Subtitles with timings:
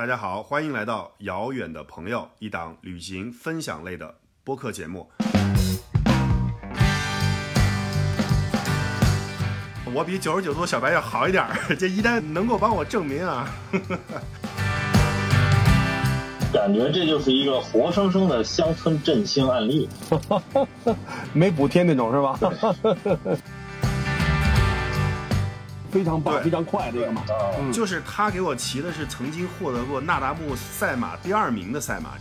[0.00, 5.06] 大家好，欢迎来到《遥远的朋友》一档旅行分享类的播客节目。
[9.94, 13.46] 我比九十九度小白要好一点儿， 这一丹能够帮我证明啊。
[16.50, 19.86] 感觉这就是一个活生生的乡村振兴案例，
[21.34, 22.40] 没补贴那种是吧？
[25.90, 27.22] 非常棒，非常快这个马。
[27.58, 32.16] 嗯就是他给我骑的是曾经获得过那达慕赛马第二名的赛马。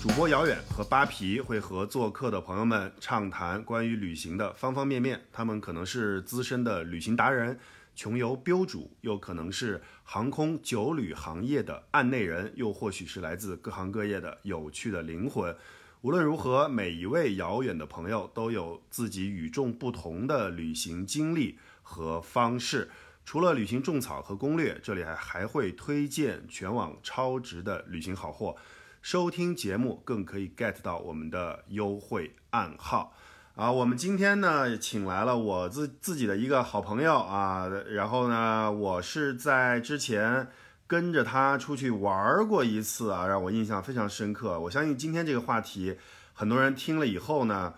[0.00, 7.58] 主播遥远和扒皮会和做客的朋友们畅谈关于旅行的方方面面，他们可能是资深的旅行达人、
[7.94, 15.54] 穷游标主，又可能是航空酒旅行业的案内人，又或许是来自各行各业的有趣的灵魂。
[16.02, 21.58] 无论如何，每一位遥远的朋友都有自己与众不同的旅行经历
[21.88, 22.90] 和方式。
[23.24, 28.56] 除了旅行种草和攻略，这里还还会推荐全网超值的旅行好货。
[29.02, 33.14] 收听节目更可以 get 到我们的优惠暗号
[33.54, 33.70] 啊！
[33.70, 40.48] 我们今天呢，请来了我自自己的一个好朋友啊，然后呢，我是在之前
[40.88, 44.58] 跟着他出去玩过一次啊，让我印象非常深刻。
[44.58, 45.96] 我相信今天这个话题，
[46.32, 47.74] 很多人听了以后呢，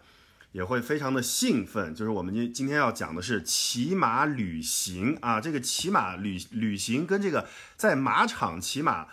[0.53, 1.95] 也会非常的兴奋。
[1.95, 7.47] 就是我们今今天要讲的是骑马旅行啊，这个骑马旅旅行跟这个
[7.77, 9.09] 在马场骑马。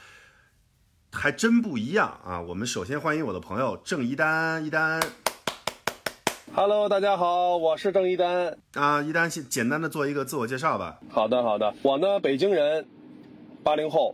[1.18, 2.42] 还真不一样啊！
[2.42, 5.02] 我们首先欢迎我的朋友郑一丹，一丹
[6.54, 8.58] Hello，大家好，我是郑一丹。
[8.74, 11.00] 啊，一丹先简单的做一个自我介绍吧。
[11.10, 11.74] 好的，好的。
[11.84, 12.86] 我呢，北京人，
[13.64, 14.14] 八零后，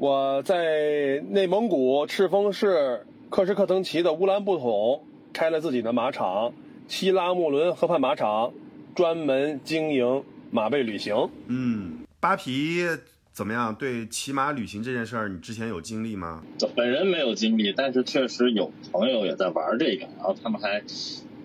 [0.00, 5.06] 我在内蒙古赤峰市克什克腾旗的乌兰布统
[5.40, 6.52] 开了自己的马场——
[6.86, 8.52] 西拉木伦河畔马场，
[8.94, 11.30] 专门经营马背旅行。
[11.46, 12.84] 嗯，扒皮
[13.32, 13.74] 怎么样？
[13.74, 16.42] 对骑马旅行这件事儿，你之前有经历吗？
[16.76, 20.82] 本人没有经历，但是确实有朋友也在玩这个，然后他们还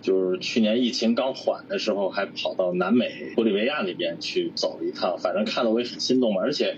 [0.01, 6.41] 就是去年疫情刚缓的时候，还跑到南美玻利维亚那边去走了一趟，反正看得我也很心动嘛。
[6.41, 6.75] 而且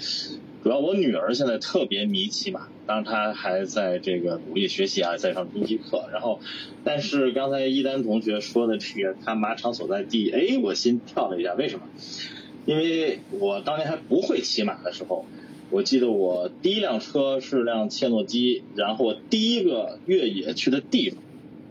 [0.63, 6.09] 主要我女儿现在特别迷骑马，当然她还在这个努力学习啊，在上中级课。
[6.11, 6.39] 然后，
[6.83, 11.85] 但是刚才一丹同学说的这个他马场所在地，哎，我心跳了一下，为什么？
[12.65, 15.25] 因为我当年还不会骑马的时候，
[15.69, 21.23] 我记得我第一辆车是辆切诺基，然后我第一个越野去的地方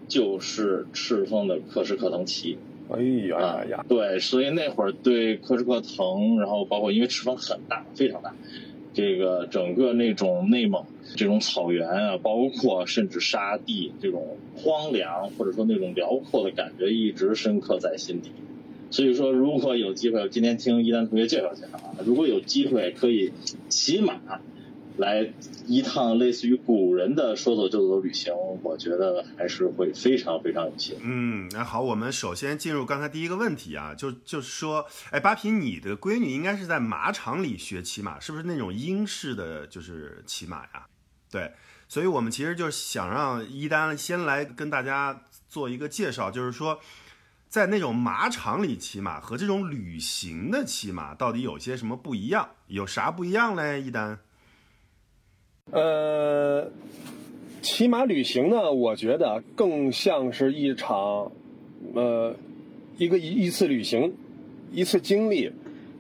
[0.09, 2.57] 就是赤峰的克什克腾旗。
[2.89, 3.85] 哎呀呀呀！
[3.89, 8.33] 对，所以那会儿对克什克腾，然后包括因为赤峰很大，非常大，
[8.97, 10.87] 这个整个那种内蒙
[11.17, 18.31] 这种草原啊，包括甚至沙地这种荒凉或者说那种辽阔的感觉，一直深刻在心底。
[18.91, 23.33] 所以说，如果有机会，今天听一丹同学介绍介绍啊，如果有机会可以
[23.69, 24.15] 骑马
[24.97, 25.33] 来
[25.67, 30.97] 一趟类似于古人的说走就走的旅行，我觉得还是会非常非常有趣。
[31.03, 40.87] 嗯，那好，我们首先进入刚才第一个问题啊，就就是说，哎，八平，你的闺女应该是在马场里学骑马，是不是那种英式的就是骑马呀？
[41.31, 41.53] 对，
[41.89, 46.81] 所以我们其实就是想让一丹先来跟大家做一个介绍，就是说。
[47.49, 52.51] 在那种马场里骑马和这种旅行的骑马到底有些什么不一样？
[52.67, 53.81] 有啥不一样嘞？
[53.81, 54.19] 一丹，
[55.72, 56.71] 呃，
[57.60, 61.32] 骑马旅行呢，我觉得更像是一场，
[61.93, 62.37] 呃，
[62.99, 64.15] 一个一一次旅行，
[64.71, 65.50] 一次经历，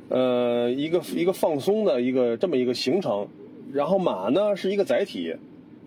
[0.08, 3.26] 呃，一个一个放松的一个这么一个行程。
[3.72, 5.34] 然后马呢是一个载体，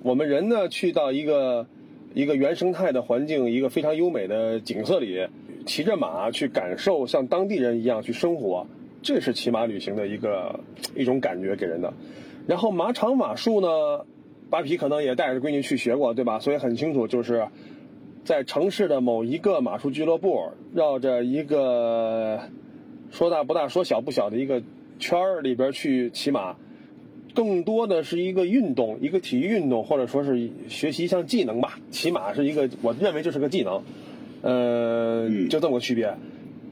[0.03, 1.65] 我们人呢去到一个
[2.13, 5.25] 一个原生态的环境，一个非常优美的景色里，
[5.65, 8.67] 骑着马去感受像当地人一样去生活，
[9.01, 10.59] 这是骑马旅行的一个
[10.97, 11.93] 一种感觉给人的。
[12.49, 13.67] 然后马场马术呢，
[14.49, 16.39] 扒皮可能也带着闺女去学过，对吧？
[16.39, 17.47] 所以很清楚，就是
[18.25, 22.39] 在城市的某一个马术俱乐部，绕着一个
[23.11, 24.63] 说大不大、说小不小的一个
[24.97, 26.55] 圈儿里边去骑马，
[27.35, 31.77] 更多的是一个运动，一个体育运动，或者说是学习一项技能吧。
[31.91, 33.83] 骑马是一个，我认为这是个技能，
[34.41, 36.15] 呃，就这么个区别，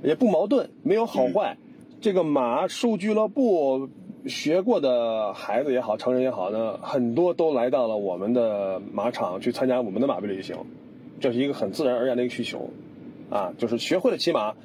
[0.01, 1.55] 也不矛盾，没有好坏。
[2.01, 3.89] 这个马术俱乐部。
[4.27, 10.55] 学过的孩子也好，成人也好呢，很多都来到了我们的马场去参加我们的马背旅行，
[11.19, 12.69] 这是一个很自然而然的一个需求，
[13.29, 14.55] 啊，就是学会了骑马，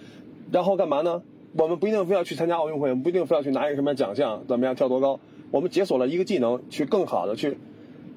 [0.51, 1.23] 然后干嘛呢？
[1.55, 5.21] 我们不一定非要去参加奥运会，我们不一定非要去拿一个什么奖项，怎么样跳多高？
[5.51, 7.59] 我们解锁了一个技能，去更好的去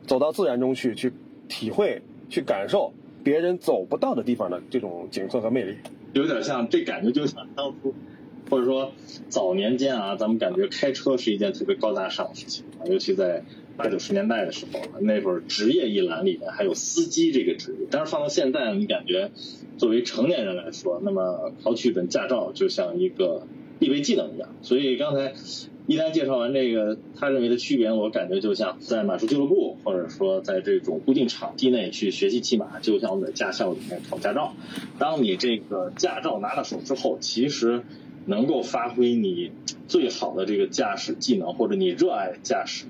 [0.07, 1.11] 走到自然中去，去
[1.49, 2.93] 体会、去感受
[3.23, 5.75] 别人走不到的地方的这种景色和魅力。
[6.13, 7.93] 有点像，这感觉就像当初
[8.49, 8.91] 或者说
[9.29, 13.43] 早年间啊，咱们感觉开车是一件特别高大上的事情啊，尤其在
[13.77, 17.87] 八九十年代的时候，那会儿职业一栏里面还有司机这个职业。
[17.91, 19.31] 但是放到现在，你感觉
[19.77, 23.45] 作为成年人来说，那么考取一本驾照就像一个
[23.79, 24.49] 必备技能一样。
[24.61, 25.33] 所以刚才
[25.87, 34.53] 一丹介绍完这个他认为的区别，我感觉就像在马术俱乐部，或者说在这种固定场地内去学习骑马，就像我们在驾校里面考驾照。
[34.97, 37.83] 当你这个驾照拿到手之后，其实
[38.25, 39.51] 能够发挥你
[39.87, 42.85] 最好的这个驾驶技能，或者你热爱驾驶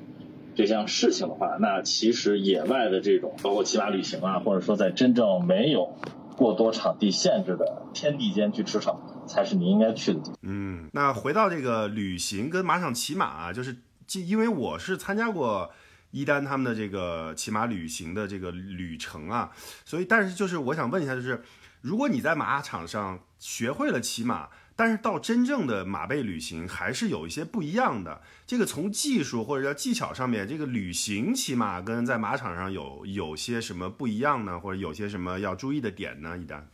[0.55, 5.97] 这项事情的话，那其实野外的这种，包括骑马旅行啊，或者说在真正没有
[6.37, 8.95] 过多场地限制的天地间去驰骋，
[9.27, 10.39] 才是你应该去的地方。
[10.43, 13.75] 嗯，那回到这个旅行跟马场骑马啊，就是
[14.13, 15.69] 因为我是参加过
[16.11, 19.51] 一丹他们的这个骑马旅行的这个旅程啊，
[19.83, 21.43] 所以但是就是我想问一下，就是
[21.81, 24.47] 如果你在马场上学会了骑马。
[24.75, 28.19] 但是到真正的马背旅行还是有一些不一样的。
[28.45, 34.59] 这个从技术或者叫技巧上面，这个旅行骑马跟在马场上有有些什么不一样呢？
[34.59, 36.37] 或者有些什么要注意的点呢？
[36.37, 36.67] 一丹，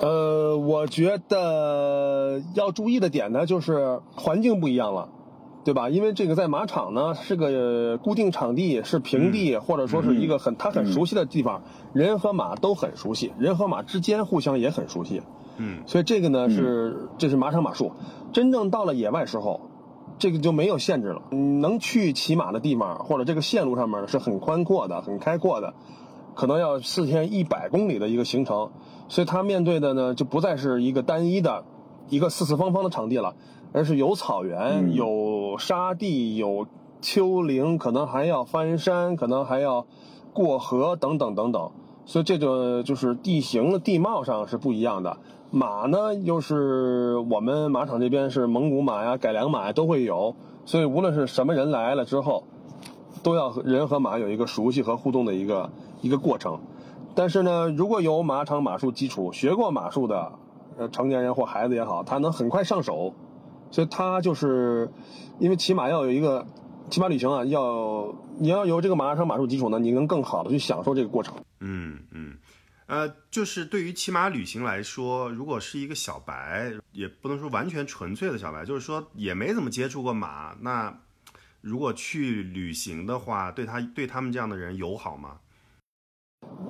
[0.00, 5.08] 呃，我觉得要注意的点呢，就是环境不一样了，
[5.64, 5.90] 对吧？
[5.90, 11.62] 因为这个在马场呢是个固定场地，是平地，或者说是一个很他很熟悉的地方，
[11.92, 15.20] 人和马都很熟悉，人和马之间互相也很熟悉。
[15.62, 17.92] 嗯，所以这个呢是这是马场马术，
[18.32, 19.60] 真正到了野外时候，
[20.18, 21.20] 这个就没有限制了。
[21.30, 25.74] 能去骑马的地方或者这个线路上面是很宽阔的、很开阔的，
[26.34, 28.70] 可能要四天一百公里的一个行程。
[29.08, 31.64] 所以他面对的呢就不再是一个单一的、
[32.08, 33.34] 一个四四方方的场地了，
[33.72, 36.66] 而是有草原、有沙地、有
[37.02, 39.84] 丘陵，可能还要翻山，可能还要
[40.32, 41.70] 过河等等等等。
[42.06, 45.18] 所以这个就是地形的地貌上是不一样的。
[45.52, 52.44] 马呢，又是我们马场这边是蒙古马呀、改良马呀都会有，所以无论是什么人来了之后，
[53.24, 55.68] 都要人和马有一个熟悉和互动的一个
[56.02, 56.60] 一个过程。
[57.16, 60.30] 但是呢，如果有马场马术基础、学过马术的，
[60.78, 63.12] 呃，成年人或孩子也好，他能很快上手，
[63.72, 64.88] 所以他就是
[65.40, 66.46] 因为骑马要有一个
[66.90, 71.34] 骑马旅行啊，要你要有这个马场马术基础呢，你能更好的去享受这个过程。
[71.58, 72.36] 嗯嗯。
[72.90, 80.98] 呃，就是对于骑马旅行来说，如果是一个小白，也不能说完全纯粹的小白，就是说也没怎么接触过马，那
[81.60, 85.36] 如果去旅行的话，对他对他们这样的人友好吗？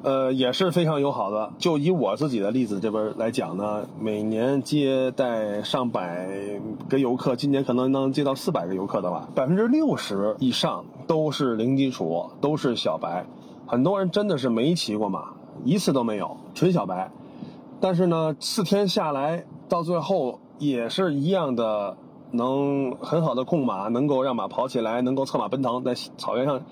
[0.04, 1.54] 呃，也是非常友好的。
[1.58, 13.24] 就以我自己的例子这边来讲呢，每年接待上百个游客，今年可能能接到四百个游客的吧，百分之六十以上都是零基础，都是小白，
[13.66, 15.39] 很多人真的是没骑过马。
[15.64, 17.10] 一次都没有，纯小白，
[17.80, 21.96] 但是呢，四天下来，到最后也是一样的，
[22.30, 26.62] 能很好的控马，能够让马跑起来，能够策马奔腾，在草原上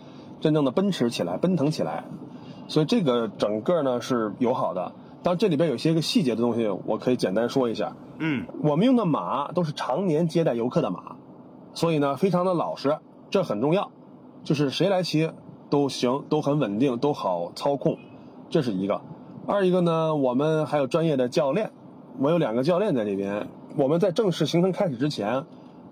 [0.40, 2.04] 真正的奔驰起来，奔腾起来，
[2.68, 4.92] 所以这个整个呢是友好的。
[5.22, 7.96] 当然这里边有些个细节的东西，我可以简单说一下。
[8.18, 11.16] 嗯，我们用的马都是常年接待游客的马，
[11.74, 12.98] 所以呢非常的老实，
[13.30, 13.90] 这很重要，
[14.44, 15.30] 就是谁来骑
[15.70, 17.98] 都行，都很稳定，都好操控。
[18.50, 19.02] 这是一个，
[19.46, 21.70] 二一个呢，我们还有专业的教练，
[22.18, 23.48] 我有两个教练在这边。
[23.76, 25.44] 我们在正式行程开始之前，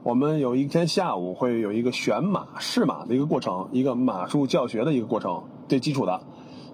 [0.02, 6.22] 我们有一天下午会有一个选马试马的一个过程，一个马术教学的一个过程，最基础的。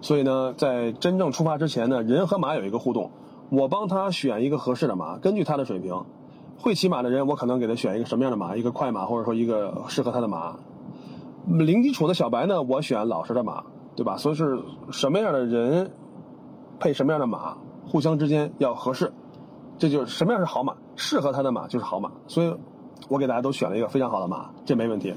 [0.01, 3.11] 所以呢，在真正出发之前呢，人和马有一个互动，
[3.51, 6.05] 我帮他选一个合适的马，根据他的水平，
[6.59, 10.57] 会骑马的人，我可能给他选一个什么样的马，一个快马或者说一个适合他的马。
[11.47, 13.65] 零基础的小白呢，我选老实的马。
[13.95, 14.17] 对吧？
[14.17, 14.59] 所以是
[14.91, 15.91] 什么样的人
[16.81, 17.57] 配什么样的马，
[17.87, 19.13] 互相之间要合适，
[19.79, 22.11] 这就是什么样是好马，适合他的马就是好马。
[22.27, 22.55] 所以，
[23.09, 25.15] 我给大家都选了一个非常好的马，这没问题。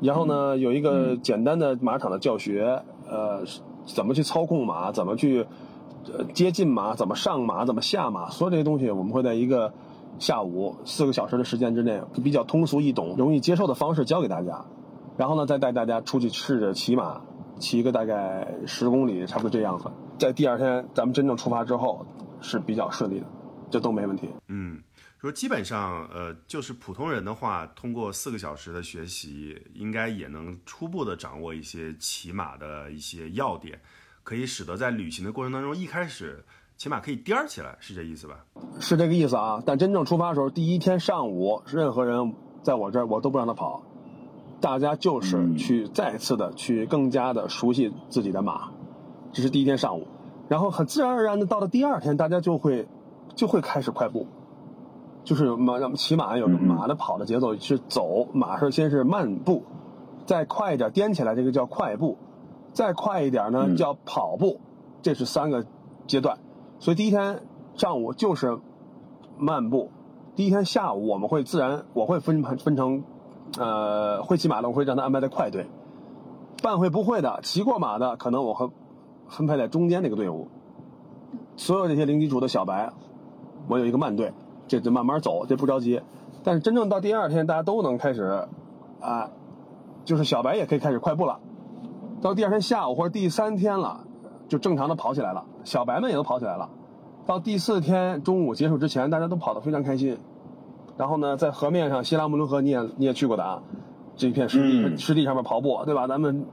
[0.00, 3.44] 然后呢，有一个简单的马场的教学，呃，
[3.86, 5.46] 怎么去操控马，怎么去
[6.34, 9.72] 接近马，怎么上马，怎么下马，所有这些东西，我们会在一个
[10.18, 14.64] 下午四个小时的时间之内，比较通俗易懂、容易接受的方式教给大家。
[15.16, 17.20] 然后呢，再带大家出去试着骑马。
[17.58, 19.90] 骑个大概十公里，差不多这样子。
[20.18, 22.06] 在第二天咱们真正出发之后
[22.40, 23.26] 是比较顺利的，
[23.70, 24.28] 这都没问题。
[24.48, 24.82] 嗯，
[25.18, 33.80] 说基本上，呃，就是普通人的话，通过四个小时的学习，应该也能初步的掌握一些骑马的一些要点，
[34.22, 36.44] 可以使得在旅行的过程当中，一开始
[36.76, 38.44] 起码可以颠儿起来，是这意思吧？
[38.80, 39.62] 是这个意思啊。
[39.64, 43.82] 但真正出发的时候，第一天上午，任何人在我这儿，我都不让他跑。
[44.60, 48.70] 大家就是去再次的去更加的熟悉自己的马，
[49.32, 50.06] 这是第一天上午，
[50.48, 52.88] 然后很自然而然的到了第二天，大家就会
[53.34, 54.26] 就会开始快步，
[55.24, 59.62] 就是马骑马有个马的跑的节奏是走，马是先是慢步，
[60.24, 62.16] 再快一点颠起来，这个叫快步，
[62.72, 64.60] 再快一点呢叫跑步，
[65.02, 65.66] 这是三个
[66.06, 66.38] 阶段。
[66.78, 67.42] 所以第一天
[67.74, 68.58] 上午就是
[69.38, 69.90] 慢步，
[70.34, 73.04] 第一天下午我们会自然我会分分成，
[73.58, 75.66] 呃，会骑马的我会让他安排在快队，
[76.62, 78.68] 半会不会的骑过马的可能我会
[79.28, 80.48] 分配在中间那个队伍，
[81.56, 82.92] 所有这些零基础的小白，
[83.68, 84.32] 我有一个慢队，
[84.68, 86.00] 这就慢慢走，这不着急。
[86.44, 88.46] 但是真正到第二天，大家都能开始，
[89.00, 89.30] 啊，
[90.04, 91.40] 就是小白也可以开始快步了。
[92.20, 94.04] 到第二天下午或者第三天了，
[94.48, 96.68] 就正常的跑起来了，小白们也都跑起来了。
[97.26, 100.16] 到第四天中午结束之前，大家都跑得非常开心。
[100.96, 103.62] 然后呢，在河面上，西拉木伦河你也你也去过的啊，
[104.16, 106.06] 这一片湿地湿地上面跑步，对吧？
[106.06, 106.46] 咱们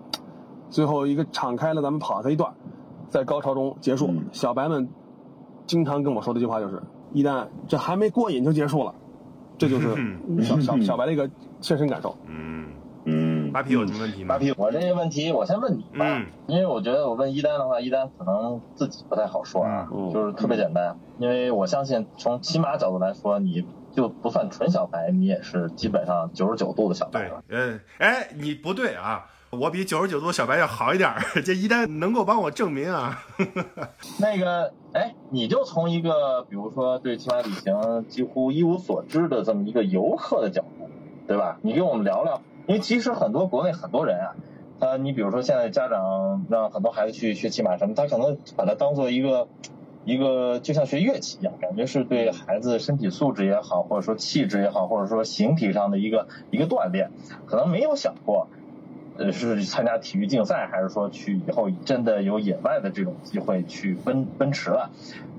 [0.69, 2.51] 最后一个敞开了，咱们跑它一段，
[3.09, 4.13] 在高潮中结束。
[4.31, 4.89] 小白们
[5.65, 6.81] 经常跟我说的一句话就是
[7.13, 8.93] ：“一旦这还没过瘾就结束了。”
[9.57, 9.95] 这就是
[10.41, 11.29] 小 小小白的一个
[11.61, 12.15] 切身感受。
[12.27, 12.65] 嗯
[13.05, 14.35] 嗯，扒皮有什么问题吗？
[14.35, 23.63] 扒皮，我这个问题我先问你吧，嗯因为我觉得我问一丹的话，一丹可能自己不太好说啊，嗯就是特别简单，因为我相信从骑马角度来说，你
[23.95, 33.23] 就不算纯小白，你也是基本上九十九度的小白对了。，呃，哎，你不对啊，我比九十九度小白要好一点儿， 这一旦能够帮我证明啊。
[34.19, 40.89] 那个，哎，你就从一个比如说对骑马旅行几乎一无所知的这么一个游客的角度，
[41.27, 41.59] 对吧？
[41.61, 44.33] 你跟我们聊聊，因为其实很多国内很多人啊，
[44.79, 49.47] 他你比如说现在家长让很多孩子去学骑马什么，他可能把它当做一个
[50.05, 57.09] 一个就像学乐器一样，感觉是对孩子身体素质也好，或者说气质也好，或者说形体上的一个一个锻炼，
[57.45, 58.47] 可能没有想过。
[59.15, 64.89] 呃，是参加体育竞赛，还是说去以后真的有野外的这种机会去奔奔驰了？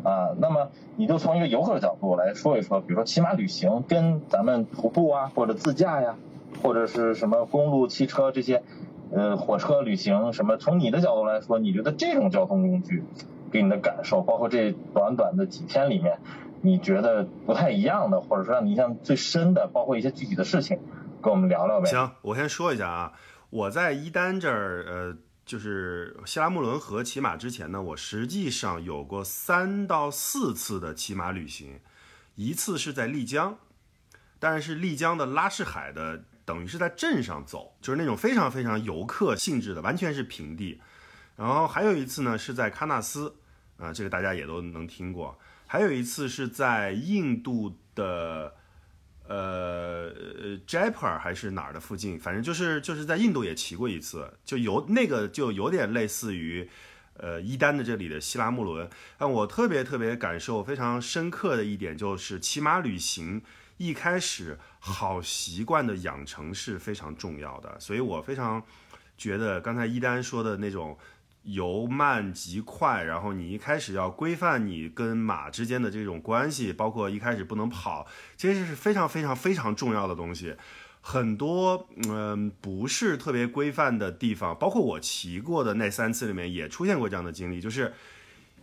[0.05, 6.15] 啊，那么你就从一个游客的角度来说一说，比如说骑马旅行跟咱们徒步啊，或者自驾呀，
[6.63, 8.63] 或者是什么公路、汽车这些，
[9.11, 13.03] 呃，火车旅行什么，从你的角度来说，你觉得这种交通工具
[13.55, 16.19] 给你的感受，包括这短短的几天里面，
[16.61, 20.77] 你觉得不太一样的，或者说让你印象最深的，包括一些具体的事情，
[21.23, 21.89] 跟我们聊聊呗。
[21.89, 23.13] 行，我先说一下啊，
[23.51, 31.79] 我在伊丹这儿，呃，就是希拉穆伦河骑马之前呢，我实际上有过三到四次的骑马旅行，
[32.35, 33.57] 一次是在丽江，
[34.41, 40.81] 但是丽江的拉市海的，等于是在镇上走，就是那种非常非常游客性质的，完全是平地。
[41.37, 43.35] 然后还有一次呢是在喀纳斯，
[43.79, 45.39] 啊、这个大家也都能听过。
[45.67, 48.55] 还有一次是在印度的。
[49.27, 50.13] 呃
[50.67, 56.69] ，Jaipur 还是哪儿的附近，反正就是就是在印度也骑过一次，就有那个就有点类似于，
[57.17, 58.87] 呃伊丹的这里的希拉穆伦。
[59.17, 63.41] 但我特别特别感受非常深刻的一点就是，骑马旅行
[63.79, 68.63] 一开始好习惯的养成是非常重要的，所以我非常
[69.17, 70.99] 觉得刚才伊丹说的那种。
[71.45, 80.57] 由慢及快，然后你一开始要规范你跟马之间的这种关系，包括一开始不能跑，其实是非常非常非常重要的东西。
[81.03, 87.93] 很多嗯不是特别规范的地方，包括我骑过的那三次里面也出现过这样的经历，就是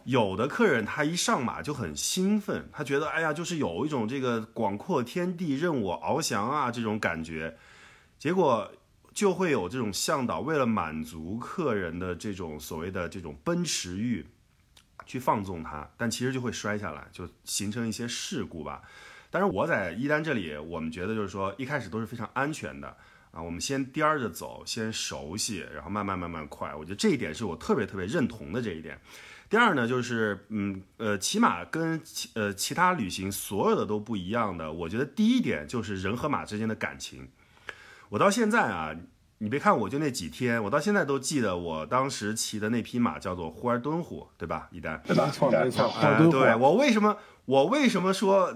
[0.06, 7.58] 有的客人他一上马就很兴奋，他觉得哎呀就是有一种这个广阔天地任我翱翔啊这种感觉，
[8.18, 8.72] 结果。
[9.14, 14.26] 就会有这种向导为了满足客人的这种所谓的这种奔驰欲，
[15.06, 18.82] 去放纵它，但其实就会摔下来，就形成一些事故吧。
[19.30, 22.96] 但是我在一丹这里，我们觉得就是说一开始都是非常安全的
[23.32, 26.74] 啊，我们先颠着走，先熟悉，然后慢慢慢慢快。
[26.74, 29.00] 我觉得这一点是我特别特别认同的这一点。
[29.50, 34.72] 第二呢，就是嗯呃，骑马跟其呃其他旅行所有的都不一样的。
[34.72, 37.28] 我觉得第一点就是人和马之间的感情。
[38.12, 38.94] 我到现在啊，
[39.38, 44.68] 你别看我就那几天，我到现在都记得我当时骑的那匹马叫做呼尔敦虎，对吧？
[44.70, 45.28] 一丹，对吧？
[45.28, 46.54] 没错没错，呃好敦对。
[46.56, 47.16] 我为什么
[47.46, 48.54] 我为什么说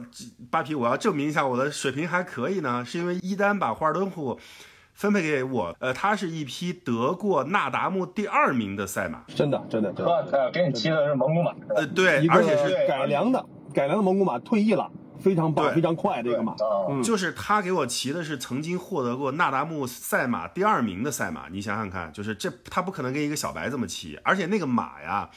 [0.51, 2.83] 扒皮我要证明一下我的水平还可以呢？
[2.83, 4.37] 是因为一丹把呼尔敦虎
[4.93, 16.53] 分配给我，呃，它是一匹得过纳达慕第二名的赛马，真的真的真呵，的，呃，给你骑的是蒙古马，呃，对而且是改良的改良的蒙古马退役了，非常棒非常快的一个马。
[16.53, 25.29] 啊，嗯就是他给我骑的是曾经获得过纳达慕赛马第二名的赛马，你想想看，就是这他不可能跟一个小白这么骑，而且那个马呀，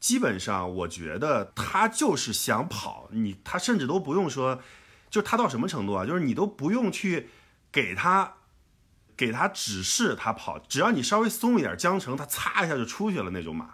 [0.00, 4.60] 基本上我觉得他就是想跑，你他甚至都不用说，
[5.10, 6.04] 就是他到什么程度啊？
[6.04, 7.28] 就是你都不用去
[7.72, 8.34] 给他
[9.16, 13.70] 给他指示他跑，只要你稍微松一点缰绳，他擦一下就出去了那种马。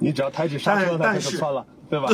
[0.00, 2.08] 你只要抬起刹车，它但但就是穿了，对吧？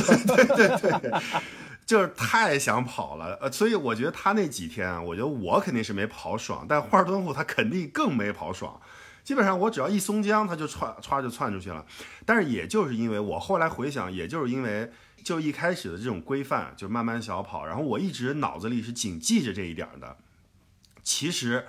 [1.88, 8.78] 就是太想跑了，呃，所以我觉得他那几天啊，我觉得我肯定是没跑爽，但霍尔敦虎他肯定更没跑爽。
[9.24, 11.86] 基本上我只要一松江，他就窜歘就窜出去了。
[12.26, 14.92] 但是也就是因为我后来回想，也就是因为
[15.24, 20.18] 就一开始的这种规范，就慢慢小跑，然后我一直脑子里是谨记着这一点的。
[21.02, 21.68] 其实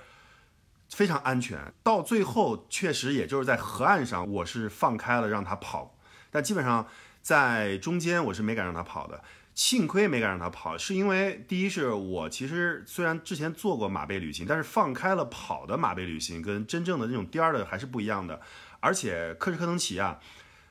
[0.90, 5.96] 非常安全，到最后确实也就是在河岸上，我是放开了让他跑，
[6.30, 6.86] 但基本上
[7.22, 9.22] 在中间我是没敢让他跑的。
[9.60, 18.40] 幸亏没敢让他跑，是因为第一是我其实虽然之前做过马背旅行，但是放开了跑的马背旅行跟真正的那种颠儿的还是不一样的。
[18.80, 20.18] 而且克什克腾旗啊，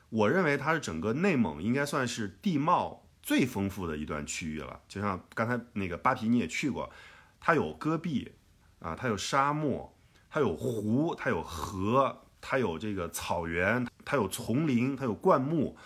[0.08, 4.80] 我认为它是整个内蒙应该算是地貌最丰富的一段区域了。
[4.88, 6.90] 就像刚才那个巴皮你也去过，
[7.38, 8.32] 它有戈壁
[8.80, 9.96] 啊，它有沙漠，
[10.28, 15.76] 它有湖，它有河，它有这个草原，它有丛林，它有灌木。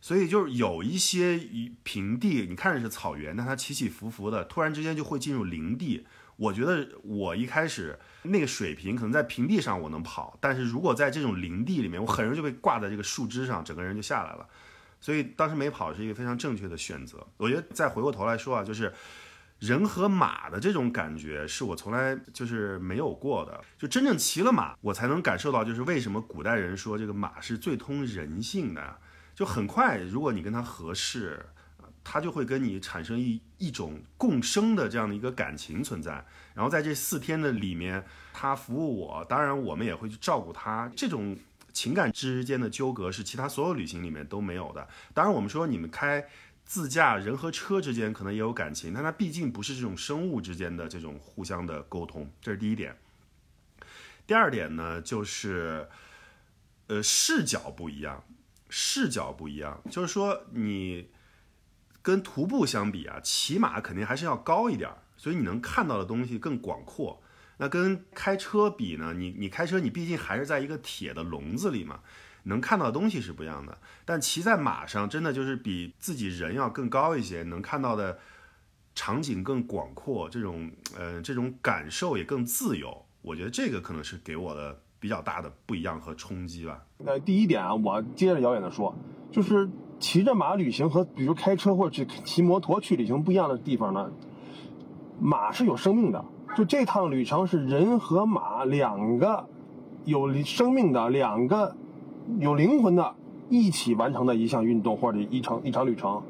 [0.00, 1.38] 所以就是有一些
[1.82, 6.06] 平地，你看着是草原，但它起起伏伏的，突然之间就会进入林地。
[6.36, 14.48] 我觉得我一开始那个水平可能在平地上我能跑，但是如果在这种林地里面，我很容易就被挂在这个树枝上，整个人就下来了。
[15.02, 17.26] 所以当时没跑是一个非常正确的选择。
[17.36, 18.90] 我觉得再回过头来说啊，就是
[19.58, 23.62] 人和马的这种感觉是我从来就是没有过的。
[23.78, 28.96] 就真正骑了马，我才能感受到，就是为什么古代人说这个马是最通人性的。
[29.40, 31.42] 就很快，如果你跟他合适，
[32.04, 36.22] 他就会跟你产生一一种共生的这样的一个感情存在。
[36.52, 38.04] 然后在这四天的里面，
[38.34, 40.92] 他服务我，当然我们也会去照顾他。
[40.94, 41.34] 这种
[41.72, 44.86] 情感之间的纠葛是其他所有旅行里面都没有的。
[45.14, 46.22] 当然，我们说你们开
[46.66, 52.30] 自驾，人和车之间可能也有感情，但它毕竟不是这种生物之间的这种互相的沟通。
[52.42, 52.94] 这是第一点。
[54.26, 55.88] 第二点呢，就是
[56.88, 58.22] 呃视角不一样。
[58.70, 61.10] 视角不一样，就是说你
[62.00, 67.20] 跟徒步相比啊，骑马肯定还是要高一点，所以你能看到的东西更广阔。
[67.58, 72.00] 那跟开车比呢，你你开车你毕竟还是在一个铁的笼子里嘛，
[72.44, 73.76] 能看到的东西是不一样的。
[74.04, 78.18] 但骑在马上，真的就是比自己人要更高一些，能看到的
[78.94, 83.04] 场景更广阔，这种呃这种感受也更自由。
[83.20, 84.80] 我觉得这个可能是给我的。
[85.00, 86.78] 比较大的不一样和冲击吧。
[87.04, 88.94] 呃，第一点啊，我接着遥远的说，
[89.32, 94.10] 就是骑着马旅行和比如开车或者去骑摩托去旅行不一样的地方呢，
[95.18, 96.24] 马是有生命的。
[96.56, 99.48] 就这趟旅程是人和马两个
[100.04, 101.74] 有生命的两个
[102.38, 103.14] 有灵魂的
[103.48, 106.22] 一起完成的一项运动或者一场一场旅程，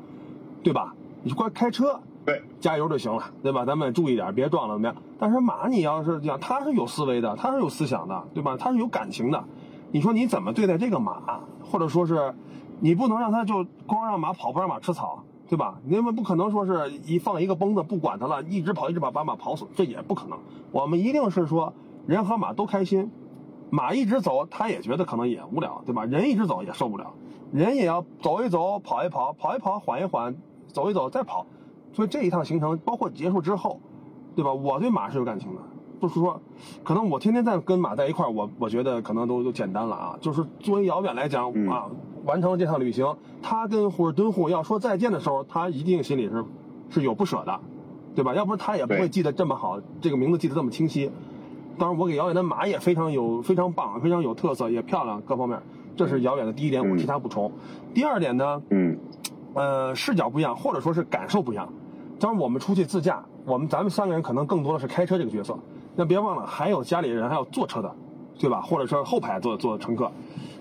[0.63, 0.95] 对吧？
[1.23, 2.01] 你光开车。
[2.25, 3.65] 对，加油就行了，对吧？
[3.65, 4.97] 咱们注意点，别撞了怎么样？
[5.19, 8.57] 但是马，你要是讲，它是有思维的，它是有思想的，对吧？
[8.59, 9.43] 它是有感情的。
[9.91, 12.35] 你说你怎么对待这个马，或者说是，
[12.79, 15.81] 你不能让它就光让马跑，不让马吃草，对吧？
[15.85, 20.39] 你们不可能说是一放一个绷子不管它了，一直跑一直把把马跑死，这也不可能。
[20.71, 21.73] 我们一定是说，
[22.07, 23.11] 人和马都开心，
[23.71, 26.05] 马一直走，它也觉得可能也无聊，对吧？
[26.05, 27.13] 人一直走也受不了，
[27.51, 30.37] 人也要走一走，跑一跑，跑一跑，缓一缓，
[30.69, 31.47] 走一走再跑。
[31.93, 33.81] 所以这一趟行程，包括结束之后，
[34.35, 34.53] 对吧？
[34.53, 35.61] 我对马是有感情的，
[36.01, 36.41] 就是说，
[36.85, 40.19] 可能我天天在跟马在一块儿，我我觉得可能都都简单了啊。
[40.21, 41.87] 就是作为遥远来讲啊，
[42.25, 46.45] 完成了这趟旅行，他跟呼尔敦户要说再见的时候，他一定心里是
[46.91, 47.61] 是有不舍的，
[48.15, 48.35] 对吧？
[48.35, 51.11] 要不然他也不会记得这么好，这个名字记得这么清晰。
[51.79, 55.61] 当然，我给遥远的马也非常有非常棒，非常有特色，也漂亮，各方面。
[55.97, 57.51] 这是遥远的第一点，我替他补充。
[57.93, 58.99] 第二点呢，嗯，
[59.55, 61.69] 呃，视角不一样，或者说是感受不一样。
[62.21, 65.59] 当我们出去自驾，我们咱们三个人可能更多的是开车这个角色，
[65.97, 67.91] 那别忘了还有家里人，还有坐车的，
[68.39, 68.61] 对吧？
[68.61, 70.13] 或者说后排坐坐乘客。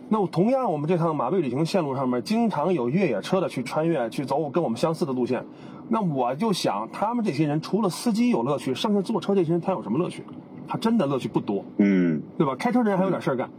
[0.08, 5.46] 那同样，我们这趟马背旅行线路上面，经常有越野车的去穿越，去走跟我们相似的路线。
[5.90, 10.24] 那我就想，他们这些人除了司机有乐趣，剩下坐车这些人他有什么乐趣？
[10.68, 12.56] 他真的乐趣不多，嗯，对吧？
[12.56, 13.50] 开车人还有点事儿干。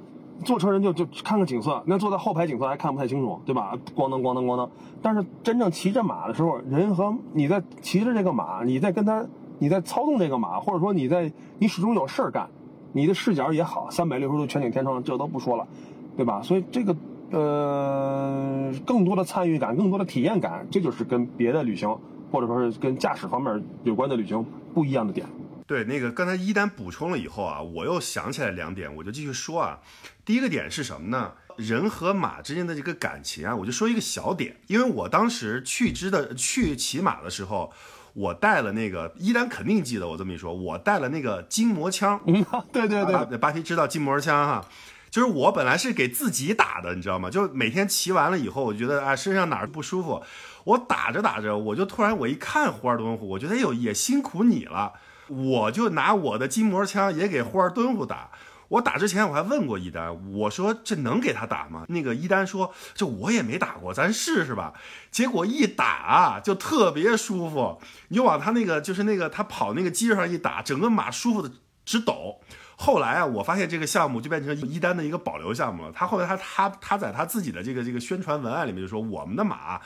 [0.44, 3.76] 坐车人就就看看景色，那坐在后排景色还看不太清楚，对吧？
[3.94, 4.70] 咣当咣当咣当。
[5.03, 9.24] 但是真正骑着马的时候，人和你在骑着这个马，你在跟他，
[9.59, 12.48] 你在操纵这个马，或者说你在你始终有事儿干，
[12.92, 15.66] 你的视角也好，三百六十度全景天窗这都不说了，
[16.16, 16.42] 对吧？
[16.42, 16.96] 所以这个
[17.31, 21.94] 呃，更多的参与感，更多的体验感，这就是跟别的旅行
[22.33, 25.26] 或者说是跟驾驶方面有关的旅行不一样的点。
[25.66, 29.79] 对，那个刚才一丹补充了以后啊，我又想起来两点，我就继续说啊。
[30.31, 31.33] 第一个点是什么呢？
[31.57, 37.73] 人和马之间的这个感情啊，我就说一个小点，因为我当时去之的去骑马的时候，
[38.12, 42.21] 我带了那个依然肯定记得我这么一说，我带了那个筋膜枪。
[42.29, 44.64] 嗯，对对对，巴提知道筋膜枪哈，
[45.11, 47.29] 就是我本来是给自己打的，你知道吗？
[47.29, 50.23] 就每天骑完了以后，我觉得啊身上哪儿不舒服。
[50.62, 54.93] 我打着打着，我就突然我一看胡尔敦虎，我觉得哎呦也辛苦你了，
[55.27, 58.31] 我就拿我的筋膜枪也给胡尔敦虎打。
[58.70, 61.85] 我打之前我还问过一丹，我说这能给他打吗？
[61.88, 64.72] 那个一丹说，这我也没打过，咱试试吧。
[65.11, 71.50] 结果一打就特别舒服，你就往他那个就是那个他跑那个机上一打，整个马舒服的
[71.85, 72.40] 直抖。
[72.76, 75.92] 后来啊，我发现这个项目就变成一丹的一个保留项目了。
[75.92, 79.80] 他后来他他他在他自己的这个这个宣传文案里面就说，我们的马。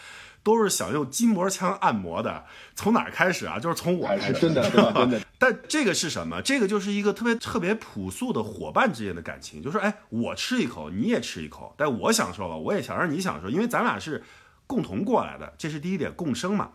[0.44, 2.44] 都是想用筋膜枪按摩的，
[2.76, 3.58] 从哪儿开始啊？
[3.58, 4.62] 就是从我开始，真的。
[5.38, 6.40] 但这个是什么？
[6.42, 14.22] 这个就是一个特别特别朴素的伙伴之间的感情，就是哎，我吃一口，你也吃一口，但我享受了，我也想让你享受，因为咱俩是
[14.66, 16.70] 共同过来的，这是第一点，共生嘛。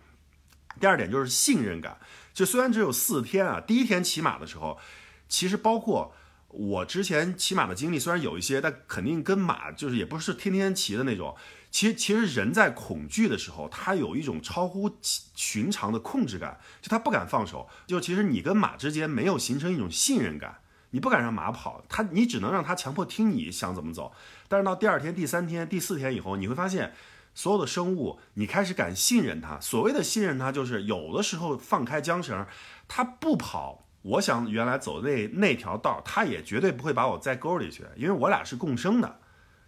[0.80, 1.98] 第二点就是信任感，
[2.34, 4.80] 就虽然只有四天啊，第一天骑马的时候，
[5.28, 6.14] 其实包括
[6.48, 11.36] 我之前骑马的经历，虽然有一些，但肯定跟马就是也不是天天骑的那种。
[11.72, 14.92] 其实，其实人在恐惧的时候，他有一种超乎
[15.36, 17.70] 寻常的控制感，就他不敢放手。
[17.86, 24.12] 就其实你跟马之间没有形成一种信任感，你不敢让马跑，他你只能让他强迫听你想怎么走。
[24.48, 26.94] 但是到第二天、第三天、第四天以后，你会发现，
[27.36, 29.60] 所有的生物你开始敢信任它。
[29.60, 32.48] 所谓的信任它，就是有的时候放开缰绳，
[32.88, 39.20] 它不跑，我想原来走的那那条道，它也绝对不会把我栽沟里去，因为我俩是共生的。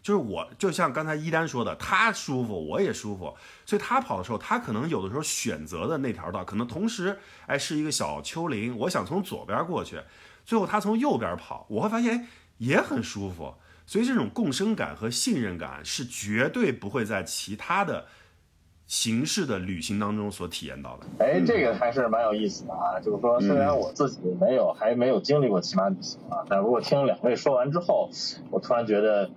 [0.02, 3.32] 就是我，就像刚才一丹说的，他舒服，我也舒服，
[3.68, 10.00] 所以他跑的时候，他可能有的时候选择的那条道，可能同时，哎，是一个小丘陵，我想从左边过去，
[10.44, 13.54] 最后他从右边跑，我会发现，哎，也很舒服。
[13.86, 18.06] 所以这种共生感和信任感是绝对不会在其他的
[18.88, 21.06] 形式的旅行当中所体验到的。
[21.20, 28.10] 哎，这个还是蛮有意思的啊，就是说，虽然我自己没有，还没有经历过骑马旅行啊，但如果听两位说完之后，
[28.50, 29.30] 我突然觉得。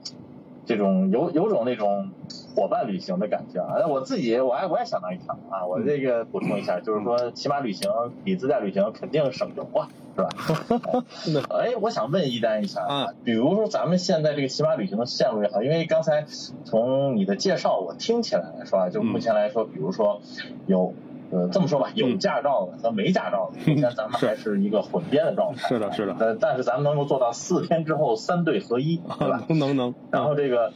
[0.67, 2.11] 这种有有种那种
[2.55, 3.87] 伙伴旅行的感觉啊！
[3.87, 7.91] 我自己我还我也想当一条啊，我这个补充一下，就是说骑马旅行
[8.25, 11.49] 比自驾旅行肯定省油啊，是吧？
[11.59, 16.25] 哎，我想问一丹一下啊，比如说咱们现在这个骑马旅行的线路也好，因为刚才
[16.65, 20.21] 从你的介绍我听起来说啊，就目前来说，比如说
[20.67, 20.95] 有。
[21.35, 25.69] 呃，这么说吧，有驾照的和没驾照的，目前咱们还是一个混编的状态。
[25.69, 26.15] 是的，是的。
[26.21, 29.43] 呃，但是咱们能够做到四天之后三队合一， 对吧？
[29.49, 29.93] 能能。
[30.13, 30.73] 然后这个，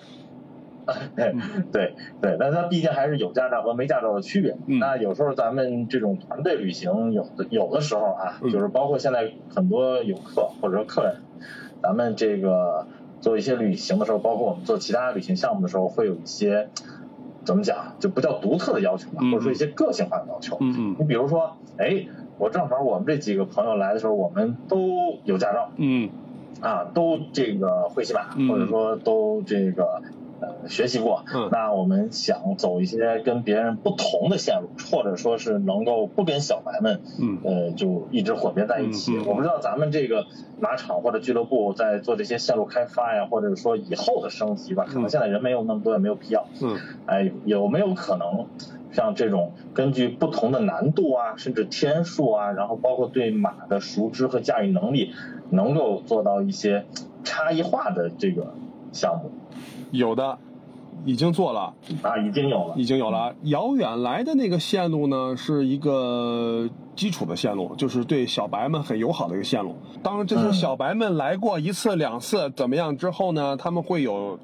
[1.15, 1.33] 对
[1.71, 4.57] 对对，那它毕竟还是有驾照和没驾照的区别。
[4.67, 11.23] 那有时候咱们这种团队旅行，有的有的时候啊，就是包括现在很多游客或者说客人，
[11.83, 12.89] 咱们这个
[13.21, 16.69] 做一些旅行的时候，包括我们做其他旅行项目的时候，会有一些。
[17.49, 20.59] 怎么讲就不叫独特的要求吧，或者说一些个性化的要求。
[20.61, 20.97] 嗯嗯。
[20.99, 22.07] 你比如说，哎，
[22.37, 24.79] 我正好我们这几个朋友来的时候，我们都
[25.25, 25.71] 有驾照。
[25.77, 26.11] 嗯。
[26.61, 30.03] 啊，都这个会骑马，或者说都这个。
[30.41, 39.19] 呃，学习过，那我们想走一些跟别人不同的线路，或者说是能够不跟小白们，嗯，呃，就一直混编在一起。
[39.19, 40.27] 我不知道咱们这个
[40.61, 46.47] 马场或者俱乐部在做这些线路开发呀，或者说以后的升级吧，可能现在人没有那么多，也没有必要。
[46.63, 48.47] 嗯，哎，有没有可能
[48.93, 55.13] 像这种根据不同的难度啊，甚至天数啊，然后包括对马的熟知和驾驭能力，
[55.51, 56.87] 能够做到一些
[57.25, 58.55] 差异化的这个
[58.93, 59.31] 项目？
[59.91, 60.39] 有的，
[61.05, 61.73] 已经做了
[62.03, 63.35] 啊，已经有了，已经有了。
[63.45, 69.77] 遥远来的那个线路呢，是一个基础的线路，就是对小白们很友好的一个线路。
[70.03, 74.39] 当这些小白们来过一次两次怎么样之后呢，他们会有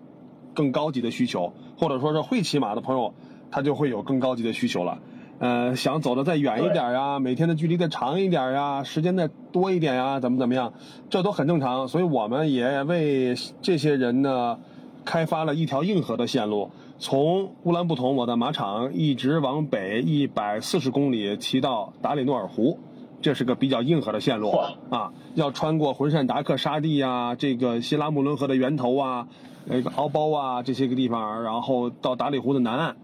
[0.54, 3.12] 更高级的需求，或者说是会骑马的朋友，
[3.50, 4.98] 他就会有更高级的需求了。
[5.40, 10.72] 呃，想走的再远一点呀，每天的距离再长一点呀，时间再多一点呀，怎么怎么样，
[11.10, 11.88] 这都很正常。
[11.88, 14.58] 所以我们也为这些人呢。
[15.04, 22.78] 开发了一条硬核的线路，从乌兰布统我的马场一直往北一百四十公里骑到达里诺尔湖，
[23.20, 24.50] 这是个比较硬核的线路。
[24.90, 29.28] 啊，要穿过浑善达克沙地啊，这个希拉穆伦河的源头啊，
[29.66, 32.96] 那个敖包啊这些个地方，然后到达里湖的南岸，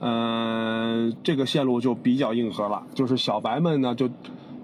[0.00, 4.10] 嗯，这个线路就比较硬核了，就是小白们呢就。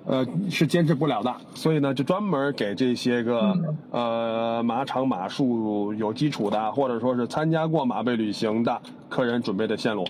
[0.05, 3.57] 呃，是坚持不了的，所以呢，就专门给这些个
[3.91, 10.05] 呃马场马术有基础的，或者说是参加过马背旅行的客人准备的线路，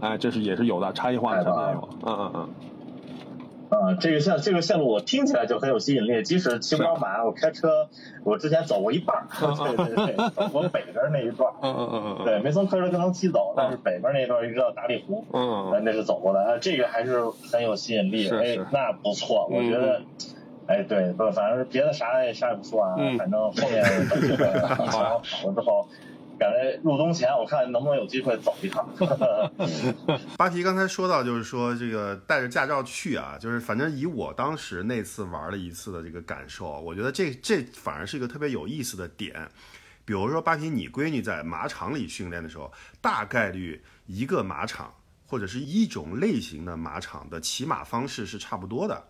[0.00, 2.48] 哎，这是也是有的，差异化的上面有，嗯嗯嗯。
[3.68, 6.22] 啊，这个线这个线路我听起来就很有吸引力。
[6.22, 7.88] 即使骑不着马，我开车，
[8.22, 9.26] 我之前走过一半儿，
[9.74, 18.30] 对对对，走过北边那一段嗯嗯嗯嗯，对，没从科车就能骑走，但是北边那一段一直到达里湖，嗯，那是走过的，这个还是很有吸引力。
[18.30, 20.00] 哎，那不错，我觉得，
[20.66, 25.86] 哎，对，不，反正别的啥也啥也不说啊，反正后面等机会好好了之后。
[26.38, 28.88] 赶在入冬前，我看能不能有机会走一趟。
[30.36, 39.48] 巴皮刚才说到，就是说这个带着驾照去啊，就是反正以我当时那次玩了一次的这个感受，我觉得这这反而是一个特别有意思的点。
[40.04, 44.94] 比如说巴皮，你闺女在马场里训练的时候，大概率一个马场
[45.26, 49.02] 或者是一种类型的马场的骑马方式是差不多的。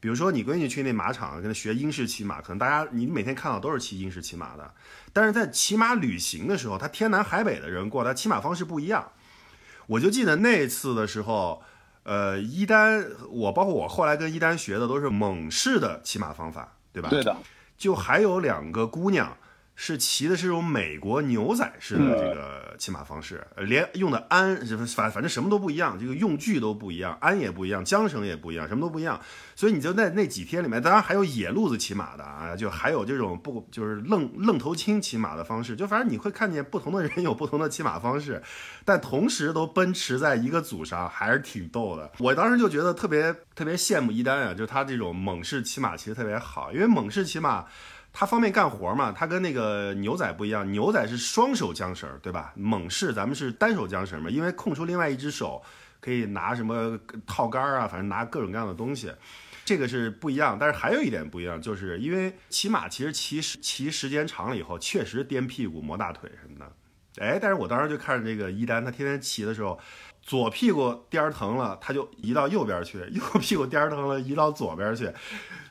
[0.00, 4.74] 比如说你闺女去那马场跟她学英式骑马，可能大家你每天看到都是骑英式骑马的，
[5.12, 9.12] 但是在骑马旅行的时候，他天南海北的人过来，骑马方式不一样。
[9.86, 11.62] 我就记得那次的时候，
[12.02, 17.08] 呃，一丹，我包括我后来跟一丹学的都是蒙式的骑马方法，对吧？
[17.08, 17.36] 对的。
[17.78, 19.36] 就还有两个姑娘。
[19.78, 29.20] 是骑的是这种美国牛仔式的这个骑马方式，连用的鞍反反正什么都不一样，这个用具都不一样，鞍也不一样，缰绳也不一样，什么都不一样。
[29.54, 38.42] 所以你就在那几天里面，当然还有野路子骑马的啊，就还有这种不就是愣愣头青骑马的方式，就反正你会看见不同的人有不同的骑马方式，
[38.84, 42.10] 但同时都奔驰在一个组上，还是挺逗的。
[42.18, 47.66] 我当时就觉得特别特别羡慕一丹啊，就他这种猛士骑马骑得特别好，因为猛士骑马。
[48.18, 49.12] 他方便干活嘛？
[49.12, 52.50] 他跟那个牛仔不一样，牛仔是双手缰绳，对吧？
[52.56, 55.62] 猛士咱们是单手缰绳嘛，因为空出另外一只手
[56.00, 59.12] 可以拿什么套杆啊，反正拿各种各样的东西，
[59.66, 60.56] 这个是不一样。
[60.58, 66.72] 但是还有一点不一样，就是因为骑马其实骑骑时间长了以后，确实颠屁股、磨大腿什么的。
[67.20, 69.78] 哎，但是我当时就看着这个一丹，他天天骑的时候，
[70.22, 75.10] 左屁股颠儿疼了，他就移到右边去；右屁股颠儿疼了，移到左边去。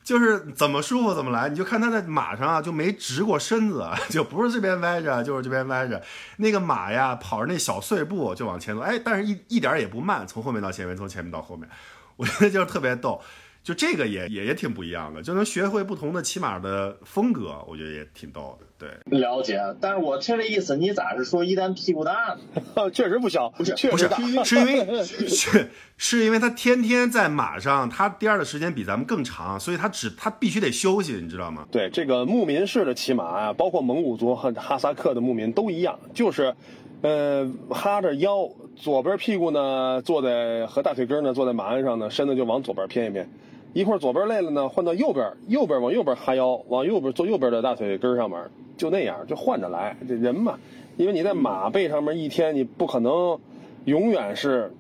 [0.03, 5.99] 就是怎么舒服怎么来，你就看他在马上啊，就没直过身子， 就不是这边歪着，就是这边歪着。
[6.37, 11.67] 那个马呀，跑着那小碎步就往前走，哎，但是一一点也不慢，从后面到前面，从前面到后面，
[12.17, 13.19] 我觉得就是特别逗。
[13.65, 18.65] 就这个也也也挺不一样的，就能学会不同的骑马的风格，我觉得也挺逗的。
[18.77, 19.59] 对，了解。
[19.81, 22.37] 但是我听这意思，你咋是说一丹屁股大
[22.75, 22.91] 呢？
[22.93, 24.07] 确实不小，不是，不是，
[24.43, 31.65] 是因为 是是因为他天天在马上，他颠儿的时间比咱们更长，所以他只他必须得休息，你知道吗？
[31.71, 36.53] 对，这个牧民式的骑马啊，包括蒙古族和哈萨克的牧民都一样，就是，
[37.01, 43.27] 呃，哈着腰，左边屁股呢坐在和大腿根呢坐在马鞍上呢，身子就往左边偏一偏。
[43.75, 48.39] 一会儿左边累了呢，换到右边，右边往右边哈腰，往右边坐右边的大腿根上面，
[48.77, 49.93] 就那样，就换着来。
[50.07, 50.57] 这人嘛，
[50.95, 53.37] 因为你在马背上面一天，你不可能
[53.83, 54.71] 永远是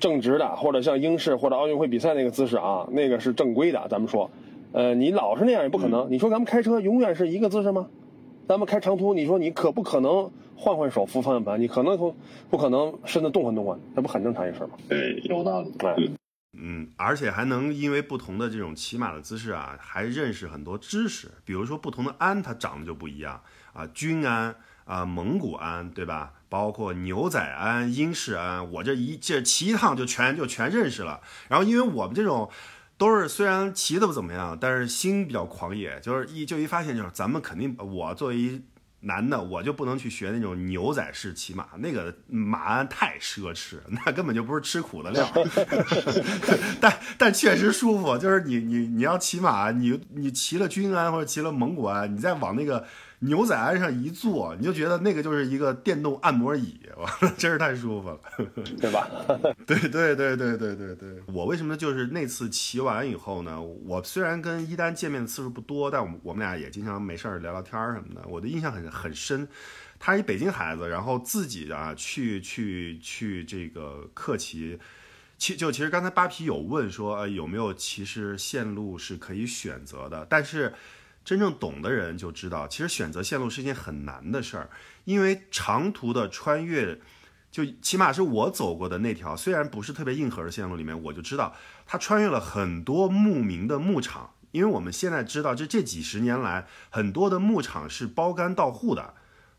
[0.00, 3.86] 正直的，或者像英式或者奥运会比赛那个姿势啊，那个是正规的。
[3.88, 4.28] 咱们说，
[4.72, 6.10] 呃，你老是那样也不可能。
[6.10, 7.86] 你说咱们开车永远是一个姿势吗？
[8.48, 11.60] 咱们开长途，你说你可不可能换换手扶方向盘？
[11.60, 12.12] 你可能不
[12.50, 14.70] 不可能身子动换动换，那不很正常一事吗？
[14.88, 15.70] 对，有道理。
[15.78, 16.10] 对。
[16.58, 21.30] 嗯，而且还能因为不同的这种骑马的姿势啊，还认识很多知识。
[21.44, 23.42] 比如说不同的鞍，它长得就不一样
[23.72, 26.32] 啊，军鞍啊，蒙古鞍，对吧？
[26.48, 31.20] 包括牛仔鞍、英式鞍，我这一这骑一趟就全就全认识了。
[31.48, 32.50] 然后因为我们这种
[32.96, 38.62] 都是虽然骑的不怎么样，但是心比较狂野，就是一就一发现就是咱们肯定我作为一。
[39.00, 45.30] 男的我就不能去学那种牛仔式骑马，那个马鞍太奢侈， 那根本就不是吃苦的料。
[46.80, 52.84] 但但确实舒服，就是你你你要骑马，你你骑了军鞍或者骑了蒙古鞍，你再往那个。
[53.20, 58.20] 牛仔鞍上一坐，你就觉得那个就是一个电动按摩椅，哇， 真是太舒服了，
[58.78, 59.08] 对吧？
[59.66, 61.22] 对对对对对对对。
[61.28, 63.60] 我为什么就是那次骑完以后呢？
[63.60, 68.22] 我虽然跟一丹见面的次数不多，但我们我们俩也经常没事儿聊聊天什么的。
[68.28, 69.48] 我的印象很很深，
[69.98, 74.78] 他是一北京孩子，然后自己啊去去去这个客骑，
[75.38, 80.74] 其就其实刚才扒皮有问说，呃有没有其实线路是可以选择的，但是。
[81.26, 84.70] 真正懂的人就知道，其实选择线路是一件很难的事儿，
[85.04, 87.00] 因为长途的穿越，
[87.50, 91.52] 就起码是我走过的那条，虽然不是特别硬核的线路里面，我就知道
[91.84, 94.30] 它穿越了很多牧民的牧场。
[94.52, 99.12] 因为我们现在知道，这这几十年来，很多的牧场是包干到户的，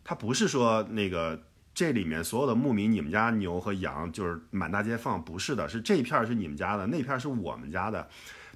[0.06, 1.44] 它不是说那个
[1.76, 8.08] 这里面所有的牧民，你们家牛和羊就是满大街放，不是的，是这片是你们家的，那片是我们家的。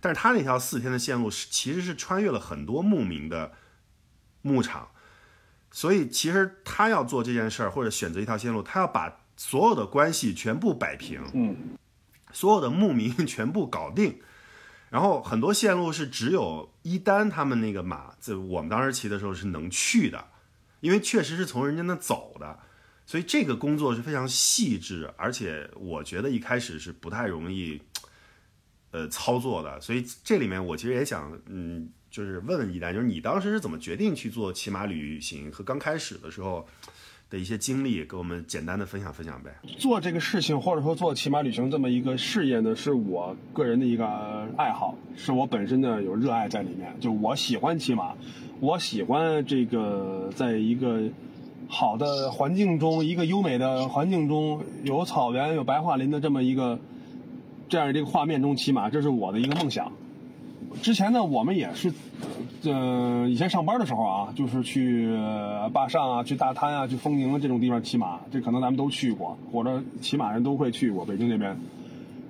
[0.02, 3.54] 但是他那条四天的线路是其实是穿越了很多牧民的
[4.42, 4.90] 牧场，
[5.70, 11.78] 所以其实他要做这件事儿或者选择一条线路，他要把所有的关系全部摆平，嗯，
[12.34, 14.20] 所有的牧民 全部搞定，
[14.90, 20.30] 然后很多线路是只有一丹他们那个马在我们当时骑的时候是能去的，
[20.80, 22.60] 因为确实是从人家那走的，
[23.06, 27.82] 所以这个工作是非常细致，而且我觉得一开始是不太容易。
[28.92, 36.66] 呃，操作的，所以这里面我其实也想，嗯，就是问问一丹，就是你当时是怎么决定去做骑马旅行和刚开始的时候，
[37.30, 39.56] 的一些经历，给我们简单的分享分享呗。
[39.78, 44.06] 做这个事情，或者说做骑马旅行这么一个事业呢，是我个人的一个
[44.58, 46.94] 爱好，是我本身呢有热爱在里面。
[47.00, 48.14] 就我喜欢骑马，
[48.60, 51.04] 我喜欢这个在一个
[51.70, 56.78] 好的环境中，一个优美的环境中，有草原有白桦林的这么一个
[57.72, 59.94] 这样这个画面中骑马，这是我的一个梦想。
[60.82, 61.94] 之前呢，我们也是，
[62.66, 65.10] 呃，以前上班的时候啊，就是去
[65.72, 71.56] 坝上啊、去大滩啊、去丰宁这种地方骑马，这可能咱们都去过，或者骑马人都会去过北京这边。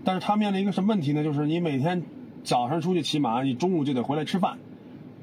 [0.04, 1.24] 但是他面临一个什么问题呢？
[1.24, 2.04] 就是你每天
[2.44, 4.60] 早上出去骑马，你中午就得回来吃饭，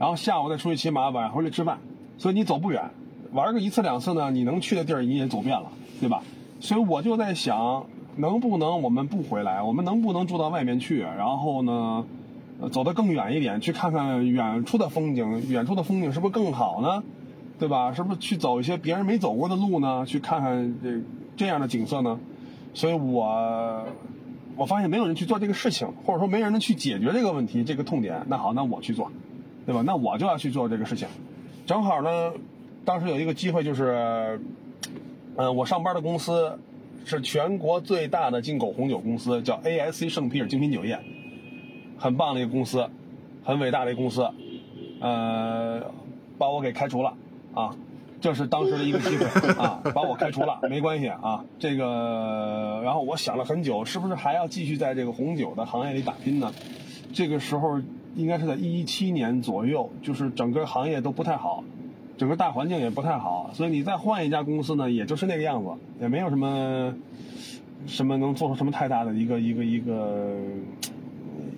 [0.01, 1.79] 然后下午再出去骑马，晚上回来吃饭，
[2.19, 2.91] 所以你走不远。
[3.31, 6.25] 玩个一次两次呢，你能去的地儿你也走遍了，对吧？
[6.59, 7.87] 所以我就在想，
[8.19, 9.63] 能不能我们不回来？
[9.63, 11.01] 我们能不能住到外面去？
[11.01, 12.05] 然后呢？
[12.73, 17.05] 走得更远一点，去看看远处的风景，远处的风景是不是更好呢？
[17.57, 17.93] 对吧？
[17.93, 20.05] 是不是去走一些别人没走过的路呢？
[20.05, 21.01] 去看看这
[21.37, 22.19] 这样的景色呢？
[22.75, 23.85] 所以我
[24.57, 28.23] 我发现没有人去做这个事情，或者说没人能去解决这个问题，这个痛点。
[28.27, 29.09] 那好，那我去做，
[29.65, 29.83] 对吧？
[29.87, 31.07] 那我就要去做这个事情。
[31.65, 32.33] 正好呢，
[32.85, 34.41] 当时有一个机会，就是
[35.37, 36.59] 嗯，我上班的公司
[37.09, 41.01] 是全国最大的进口红酒公司，叫 ASC 圣皮尔精品酒业。
[41.97, 42.89] 很棒的一个公司，
[43.43, 44.31] 很伟大的一个公司，
[45.01, 45.83] 呃，
[46.39, 47.15] 把我给开除了
[47.55, 47.75] 啊，
[48.21, 56.53] 这是当时的一个机会啊，把我开除了没关系啊，这个，然后我想了很久，是不是还要继续在这个红酒的行业里打拼呢？
[57.13, 57.81] 这个时候
[58.15, 61.65] 应该是在一七年左右，就是整个行业都不太好，
[62.19, 65.71] 整个大环境也不太好，所以你再换一家公司呢，也就是那个样子，
[66.03, 66.95] 也没有什么
[67.87, 70.37] 什么能做出什么太大的一个一个一个。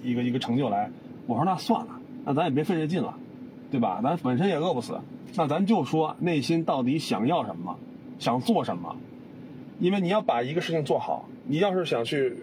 [0.02, 0.90] 一个一个成就来，
[1.26, 3.18] 我说那算了，那咱也别费这劲了，
[3.70, 4.00] 对吧？
[4.02, 4.98] 咱本身也饿不死，
[5.34, 7.76] 那咱就说内心到底想要什么，
[8.18, 8.96] 想做什么。
[9.78, 12.34] 因为你要把一个事情做好，你要是想去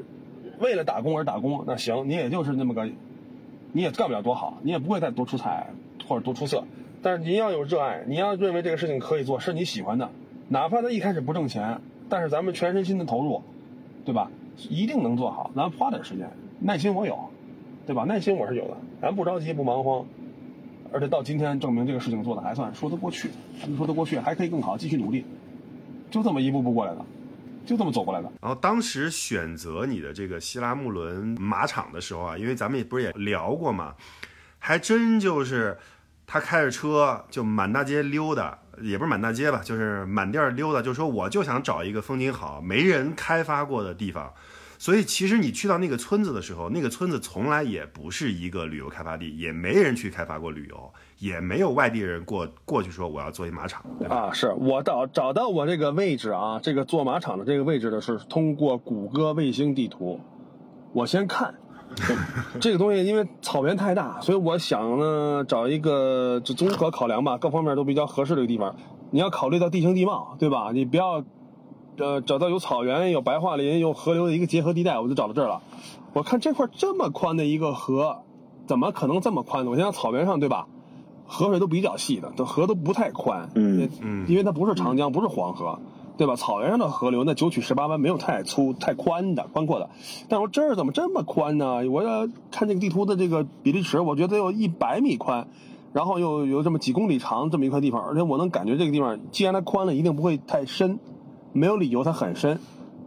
[0.59, 2.87] 为了打工而打工，那行，你也就是那么个，
[3.71, 5.65] 你也干不了多好，你也不会再多出彩
[6.07, 6.63] 或者多出色。
[7.01, 10.09] 但是你要有热爱，你要认为这个事情可以做，是你喜欢的，
[10.49, 11.79] 哪怕他一开始不挣钱，
[12.09, 13.41] 但是咱们全身心的投入，
[14.05, 14.29] 对吧？
[14.69, 15.51] 一定能做好。
[15.55, 16.29] 咱花点时间，
[16.59, 17.17] 耐心我有。
[17.85, 18.03] 对吧？
[18.03, 20.05] 耐心我是有的，咱不着急不忙慌，
[20.91, 23.29] 而且到今天证明这个事情做的还算说得过去，
[23.77, 25.23] 说得过去，还可以更好，继续努力，
[26.11, 27.05] 就这么一步步过来的，
[27.65, 28.29] 就这么走过来的。
[28.41, 33.95] 然后当时选择你的这个希拉穆伦马场的时候啊，因为咱们也不是也聊过嘛，
[34.59, 35.77] 还真就是
[36.27, 44.33] 他开着车就满大街溜达，也不是满大街吧，就是满地儿溜达，就说我就想找一个风景好、没人开发过的地方。
[44.79, 60.19] 所以，其实你去到那个村子的时候，那个村子从来也不是一个旅游开发地，也没人去开发过旅游，也没有外地人过过去说我要做一马场，啊，是我找找到我这个位置啊，这个做马场的这个位置的是通过谷歌卫星地图，
[60.93, 61.55] 我先看
[62.61, 68.75] 这个东西，因为草原太大，所以我想呢找一个就综合考量吧，各方面都比较合适的一个地方。
[69.11, 70.71] 你要考虑到地形地貌，对吧？
[70.73, 71.23] 你不要。
[71.99, 75.63] 呃，找到有草原、有白桦林、有河流的一个结合地带，我就找到这儿了。
[76.13, 78.19] 我看这块这么宽的一个河，
[78.67, 79.71] 怎么可能这么宽呢？
[79.71, 80.67] 我想草原上对吧，
[81.25, 83.49] 河水都比较细的，这河都不太宽。
[83.55, 85.79] 嗯嗯，因为它不是长江，不是黄河，
[86.17, 86.35] 对吧？
[86.35, 89.89] 草原上的河流那九曲十八弯，没有太粗、太宽的、宽阔的。
[90.27, 91.87] 但我这儿怎么这么宽呢？
[91.89, 95.47] 我要看这个地图的这个比例尺，我觉得有一百米宽，
[95.93, 100.99] 然后又有这么几公里长这么一块地方，而且我能感觉这个地方，既然它宽了，一定不会太深。
[101.53, 102.59] 没有理由它很深，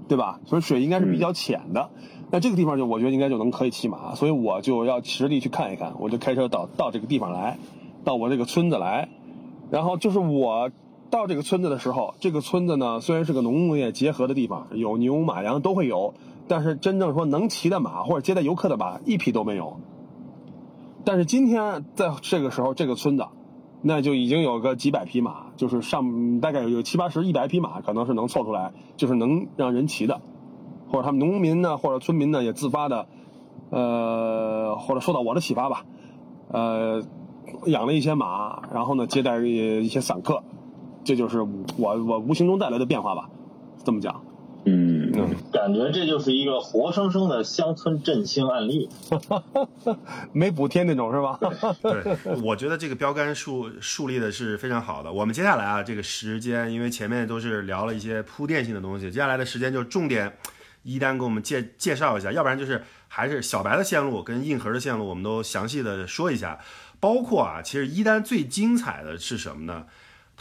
[0.09, 0.41] 对吧？
[0.45, 1.91] 所以水应该是比较浅的。
[2.33, 5.95] 那这个地方就我觉得应该就能可以骑马，所以我就要实地去看一看。
[6.01, 7.59] 我就开车到到这个地方来，
[8.03, 9.09] 到我这个村子来。
[9.71, 10.71] 然后就是我
[11.11, 16.15] 到这个村子的时候，这个村子呢虽然是个农牧业结合的地方，有牛马羊都会有，
[16.49, 19.79] 但是真正说能骑的马或者接待游客的马一匹都没有。
[21.05, 23.27] 但是今天在这个时候，这个村子。
[23.83, 30.21] 那就已经有个几百匹马，就是上大概有七八十、一百匹马，可能是能凑出来，就是能让人骑的，
[30.91, 33.07] 或者他们农民呢，或者村民呢也自发的，
[33.71, 35.87] 呃，或者受到我的启发吧，
[36.49, 37.03] 呃，
[37.65, 40.43] 养了一些马，然后呢接待一些散客，
[41.05, 43.29] 这就是我我无形中带来的变化吧，
[43.85, 44.23] 这么讲。
[44.67, 45.11] 嗯，
[45.51, 48.91] 感觉这就是一个活生生的乡村振兴案例，
[50.33, 51.41] 没补贴那种是吧？
[51.81, 55.11] 对， 我觉得这个标杆树树立的是非常好的。
[55.11, 60.31] 我们接下来啊，这个时间，因为前面都是聊了一些铺垫性的东西，接下来的时间就重点
[60.83, 66.61] 一丹给我们介介绍一下，要不然就是还是小白的线路跟硬核的线路，我们都详细的说一下。
[67.01, 69.87] 包括啊，其实一丹最精彩的是什么呢？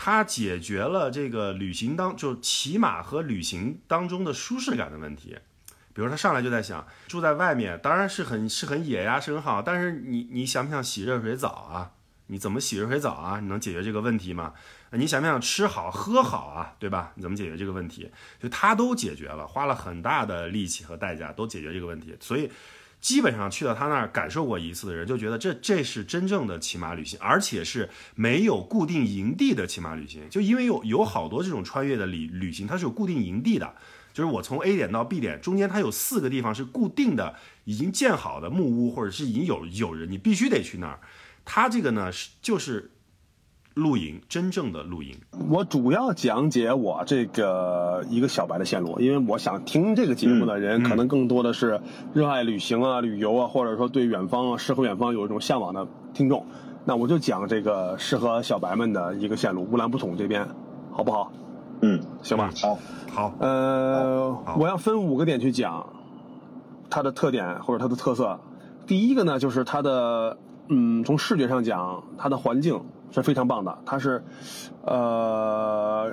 [0.01, 5.37] 它解决了这个旅行当就骑马和旅行当中的舒适感的问题。
[5.93, 11.91] 比如他上来就在想，住在外面当然是很是很野呀，是很好，但是你你想不想洗热水澡啊？
[12.27, 13.41] 你怎么洗热水澡啊？
[13.41, 14.53] 你能解决这个问题吗？
[14.91, 16.75] 你想不想吃好喝好啊？
[16.79, 17.11] 对吧？
[17.15, 18.09] 你怎么解决这个问题？
[18.41, 22.49] 就他都解决了，花了很大的力气和代价都解决这个问题，所以
[23.01, 30.29] 基本上去到他那儿感受过一次的人就觉得这这是真正的骑马旅行，而且是没有固定营地的骑马旅行。
[30.29, 33.73] 就因为有有好多这种穿越的旅旅行，它是有固定营地的，
[34.13, 40.99] 就是我从 A 点到 B 点中间它有四个地方是固定的，已经建好的木屋或者是已经有有人，你必须得去那儿。
[41.45, 42.91] 他这个呢是就是
[43.73, 45.15] 露营，真正的露营。
[45.49, 51.79] 我主要讲解我这个一个小白的线路，因为我想听这个节目的人，可能更多的是
[52.13, 56.45] 热爱旅行啊、旅游啊，或者说对远方啊、诗和远方有一种向往的听众。
[56.85, 60.47] 那我就讲这个适合小白们的一个线路，乌兰布统这边，
[60.91, 61.31] 好不好？
[61.81, 62.49] 嗯，行吧。
[62.61, 62.77] 好，
[63.13, 65.87] 好，呃，我要分五个点去讲
[66.89, 68.39] 它的特点或者它的特色。
[68.87, 72.81] 第一个呢，就是它的，嗯，从视觉上讲，它的环境
[73.11, 73.77] 是非常棒的。
[73.85, 74.23] 它是，
[74.83, 76.11] 呃，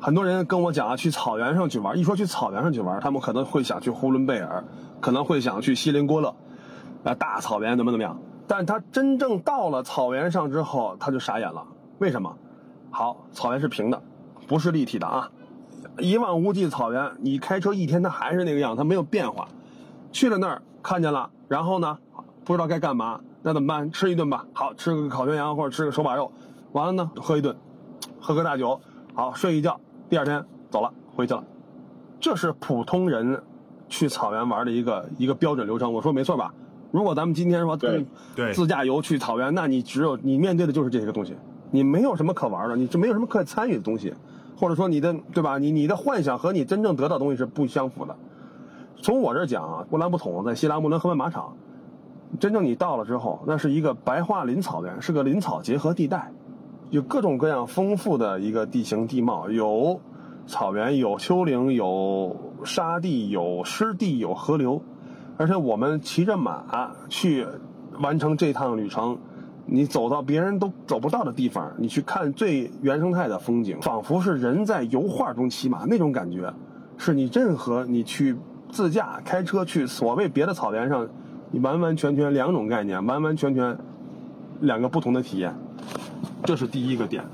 [0.00, 4.64] 很多人跟我讲啊，去草原上去玩，一说去草原上去玩，他们可能会想去呼伦贝尔，
[5.00, 6.34] 可能会想去锡林郭勒，
[7.04, 8.18] 啊，大草原怎么怎么样。
[8.46, 11.64] 但他真正到了草原上之后，他就傻眼了。
[11.98, 12.36] 为什么？
[12.90, 14.02] 好，草原是平的，
[14.48, 15.30] 不是立体的啊。
[15.98, 19.46] 一望无际的草原，你开车一天，它还是那个样，它没有变化。
[20.12, 21.98] 去了那儿看见了，然后呢，
[22.50, 23.92] 不知道该干嘛，那怎么办？
[23.92, 24.44] 吃一顿吧。
[24.52, 26.32] 好，吃个烤全羊或者吃个手把肉，
[26.72, 27.54] 完了呢，喝一顿，
[28.18, 28.80] 喝个大酒，
[29.14, 29.78] 好睡一觉，
[30.08, 31.44] 第二天走了，回去了。
[32.18, 33.40] 这是普通人
[33.88, 35.92] 去草原玩的一个一个标准流程。
[35.92, 36.52] 我说没错吧？
[36.90, 41.36] 如果咱们今天说对对自驾游去草原，那你只有你面对的就是这些个东西，
[41.70, 44.12] 你没有什么可玩的，你这没有什么可参与的东西，
[44.56, 45.56] 或者说你的对吧？
[45.56, 48.16] 你你的幻想和你真正得到的东西是不相符的。
[49.00, 51.54] 从我这儿讲啊，乌兰布统在西拉木伦河湾马场，
[52.38, 56.30] 真正你到了之后，那是一个白桦林草原，是个林草结合地带，
[56.90, 60.00] 有各种各样丰富的一个地形地貌，有
[60.46, 64.80] 草原，有丘陵，有沙地，有湿地，有河流，
[65.36, 67.46] 而且我们骑着马去
[68.00, 69.18] 完成这趟旅程，
[69.66, 76.52] 你走到别人都走不到的地方，你去看最原生态的风景，仿佛是人在油画中骑马那种感觉，
[76.96, 78.36] 是你任何你去
[78.70, 81.08] 自驾开车去所谓别的草原上，
[81.52, 83.76] 完完全全两种概念，完完全全
[84.60, 85.54] 两个不同的体验，
[86.44, 87.24] 这是第一个点，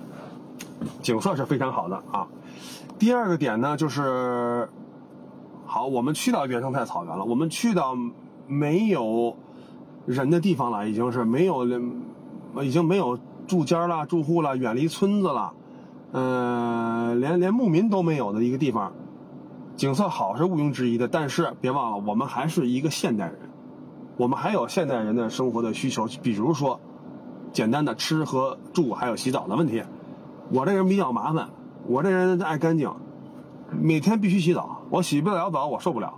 [1.02, 2.26] 景色是非常好的啊。
[2.98, 4.68] 第二个点呢，就是
[5.66, 7.94] 好，我们去到原生态草原了，我们去到
[8.46, 9.36] 没有
[10.06, 11.66] 人的地方了，已经是没有，
[12.62, 15.52] 已经没有住家了、住户了，远离村子了，
[16.12, 18.92] 嗯、连连牧民都没有的一个地方。
[19.76, 23.36] 景色好是毋庸置疑的，但是别忘了，我们还是一个现代人，
[24.16, 26.80] 我们还有现代人的生活的需求，比如说
[27.52, 29.82] 简单的吃和住，还有洗澡的问题。
[30.50, 31.48] 我这人比较麻烦，
[31.86, 32.90] 我这人爱干净，
[33.70, 36.14] 每天必须洗澡，我洗不了澡我受不了，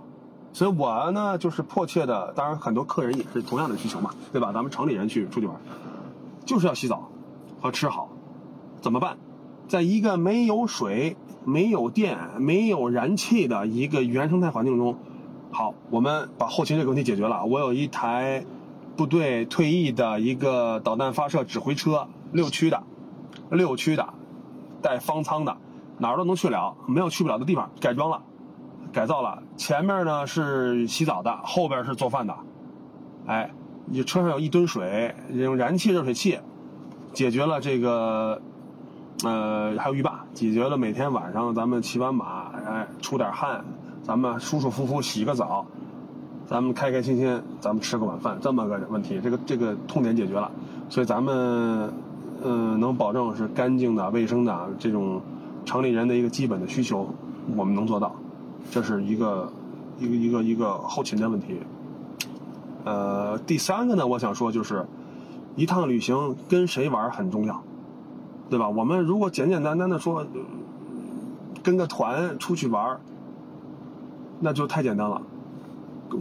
[0.53, 4.53] 所以我呢就是迫切的，当然很多客人也是同样的需求嘛，对吧？
[4.53, 5.55] 咱们城里人去出去玩，
[6.45, 7.09] 就是要洗澡
[7.59, 8.09] 和吃好，
[8.81, 9.17] 怎么办？
[9.67, 14.97] 在一个没有水、没有电、没有燃气的一个原生态环境中，
[15.51, 17.43] 好，我们把后勤这个问题解决了。
[17.45, 18.45] 我有一台
[18.95, 22.83] 部队退役的一个导弹发射指挥车，六驱的，
[23.49, 24.13] 六驱的，
[24.81, 25.57] 带方舱的，
[25.97, 28.21] 哪儿都能去了，没有去不了的地方，改装了，
[28.93, 29.41] 改造了。
[29.57, 32.35] 前面呢是洗澡的，后边是做饭的。
[33.25, 33.51] 哎，
[33.85, 36.39] 你车上有一吨水，用燃气热水器
[37.13, 38.41] 解决了这个。
[39.21, 43.65] 呃，还有浴霸，解决了每天晚上咱们骑完马，哎，出点汗，
[44.09, 45.63] 咱们舒舒服服洗个澡，
[46.47, 50.49] 咱们开开心心，咱们吃个晚饭，这么个问题，这个这个痛点解决了，
[50.89, 51.93] 所以咱们，
[52.43, 55.21] 嗯、能保证是干净的、卫生的这种
[55.63, 57.07] 城里人的一个基本的需求，
[57.55, 58.15] 我们能做到，
[58.71, 59.53] 这是一个
[59.99, 61.59] 一个一个一个后勤的问题。
[62.85, 64.87] 呃，第三个呢，我想说就是，
[65.55, 67.61] 一趟旅行跟谁玩很重要。
[68.49, 68.67] 对吧？
[68.69, 70.25] 我们如果简简单单的说，
[71.61, 72.99] 跟个团出去玩，
[74.39, 75.21] 那就太简单了。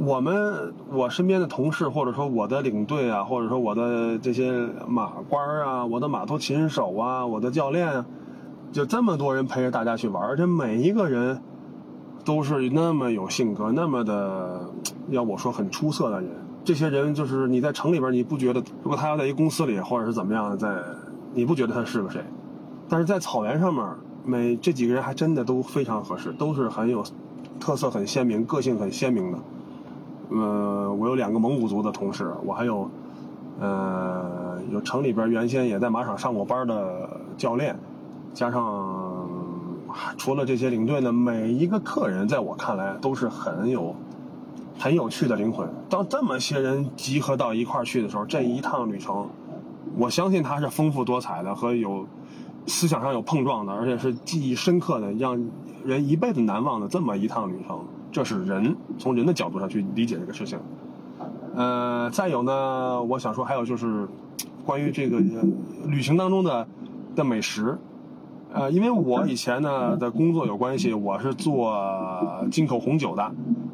[0.01, 8.07] 我们我身边的同事，或者说我的领队啊，或者说我的这些马官啊，我的马头琴手啊，我的教练啊，
[8.71, 11.41] 就这么多人陪着大家去玩，而且每一个人
[12.23, 14.69] 都是那么有性格，那么的
[15.09, 16.31] 要我说很出色的人。
[16.64, 20.69] 这些人就是你在城里边，你不觉得，如果他要在一公司里或者是怎么样，在
[21.33, 22.23] 你不觉得他是个谁？
[22.91, 23.83] 但是在草原上面，
[24.27, 27.03] 每这几个人还真的都非常合适，都是很有
[27.59, 29.39] 特色、很鲜明、个性很鲜明的。
[30.31, 32.91] 呃，我有两个蒙古族的同事，我还有
[33.61, 37.75] 呃有城里边原先也在马场上过班的教练，
[38.35, 39.27] 加上
[40.19, 43.95] 除了这些领队呢，每一个客人在我看来都是很有
[44.79, 45.67] 很有趣的灵魂。
[45.89, 49.27] 当这么些人集合到一块儿去的时候，这一趟旅程，
[49.97, 52.07] 我相信它是丰富多彩的和有
[52.69, 55.51] 思想上有碰撞的，而且是记忆深刻的，让
[55.85, 57.81] 人一辈子难忘的这么一趟旅程。
[58.12, 60.59] 这是人从人的角度上去理解这个事情。
[61.55, 64.09] 呃，再有呢，我想说还有就是
[64.64, 65.21] 关于这个
[65.87, 66.66] 旅行当中的
[67.16, 67.77] 的美食。
[68.51, 71.77] 呃，因为我以前呢的工作有关系，我是做
[72.51, 73.31] 进口红酒的，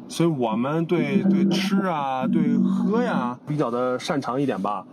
[0.09, 4.85] 所以我们对对吃啊、对喝呀比较的擅长一点吧。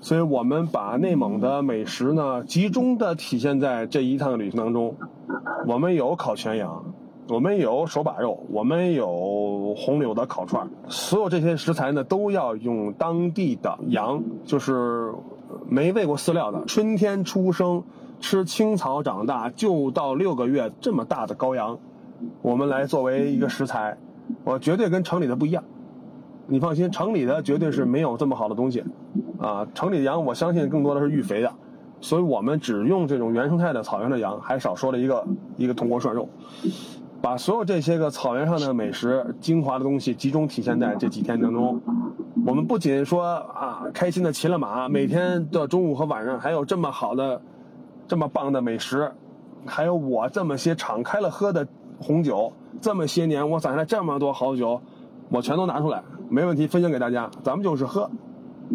[0.00, 4.94] 所以我们把内蒙的美食呢集中的体现在这一趟旅行当中。
[5.66, 6.84] 我们有烤全羊。
[7.30, 15.12] 我们有手把肉，我们有红柳的烤串所有这些食材呢，都要用当地的羊，就是
[15.68, 17.84] 没喂过饲料的，春天出生、
[18.18, 21.78] 吃青草长大，就到六个月这么大的羔羊，
[22.40, 23.98] 我们来作为一个食材，
[24.44, 25.62] 我绝对跟城里的不一样。
[26.50, 28.82] 你放心，城里的绝对是没有这么好的东西，
[29.38, 31.52] 啊，城里的羊我相信更多的是育肥的，
[32.00, 35.26] 所以我们只用这种原生态的草原的羊，还少说了一个
[35.58, 36.26] 一个铜锅涮肉。
[37.20, 41.80] 把所有这些个草原上的美食精华的东西集中体现在这几天当中，
[42.46, 47.42] 我们不仅说啊开心的骑了马，每天的中午和晚上还有这么好的、
[48.06, 49.10] 这么棒的美食，
[49.66, 51.66] 还有我这么些敞开了喝的
[51.98, 54.80] 红酒，这么些年我攒下来这么多好酒，
[55.30, 57.30] 我全都拿出来，没问题，分享给大家。
[57.42, 58.10] 咱们就是喝，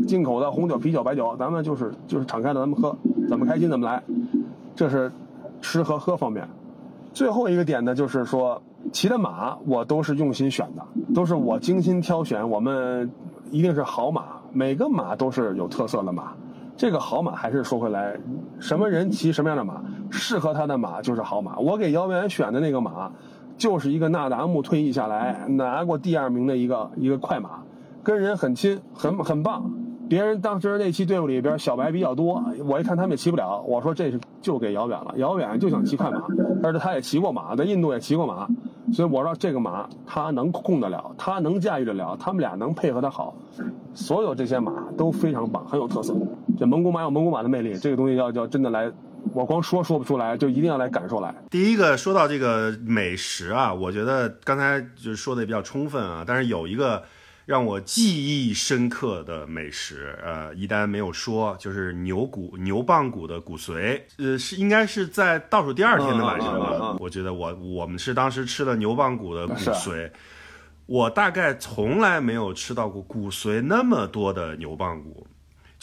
[0.08, 2.96] 进口的红酒、啤酒、白酒，咱们就是就是敞开的，咱们喝，
[3.28, 4.02] 怎么开心怎么来，
[4.76, 5.12] 这是
[5.62, 6.48] 吃和喝方面。
[7.14, 10.84] 最后一个点呢，就是说骑的马我都是用心选的，
[11.14, 12.48] 都是我精心挑选。
[12.50, 13.10] 我们
[13.52, 16.34] 一定是好马，每个马都是有特色的马。
[16.76, 18.18] 这个好马还是说回来，
[18.60, 19.80] 什么人骑什么样的马，
[20.10, 21.58] 适合他的马就是好马。
[21.60, 23.12] 我给姚远选的那个马，
[23.58, 27.50] 就是一个纳达慕退役下来拿过第二名的一个一个快马，
[28.04, 29.72] 跟人很亲，很很棒。
[30.10, 35.14] 别人当时那期队伍里边小白比较多，我一看他们也骑不了，我说这是就给姚远了。
[35.18, 36.22] 姚远就想骑快马，
[36.62, 38.48] 但是他也骑过马，在印度也骑过马，
[38.92, 43.34] 所以我说这个马他能控得了，他能驾驭得了，他们俩能配合的好。
[43.96, 46.14] 所有这些马都非常棒，很有特色。
[46.58, 48.92] 这蒙古马有蒙古马的魅力，这个东西要要真的来，
[49.32, 51.34] 我光说说不出来，就一定要来感受来。
[51.50, 57.04] 第一个说到这个美食啊，我觉得刚才就是说的也比较充分啊，但是有一个。
[57.46, 66.96] 让我记忆深刻的美食，呃，一丹没有说，就是牛骨牛棒骨的骨髓，呃，是应该是在倒数第二天的晚上吧。
[67.02, 70.10] 我觉得我我们是当时吃了牛棒骨的骨髓，
[70.86, 75.28] 我大概从来没有吃到过骨髓那么多的牛棒骨。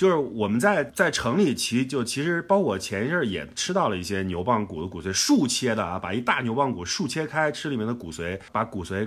[0.01, 9.07] 就是我们在在城里骑，就其实包括前一阵也吃到了一些牛棒骨的骨髓，竖切的啊，把一大牛棒骨竖切开，吃里面的骨髓，把骨髓。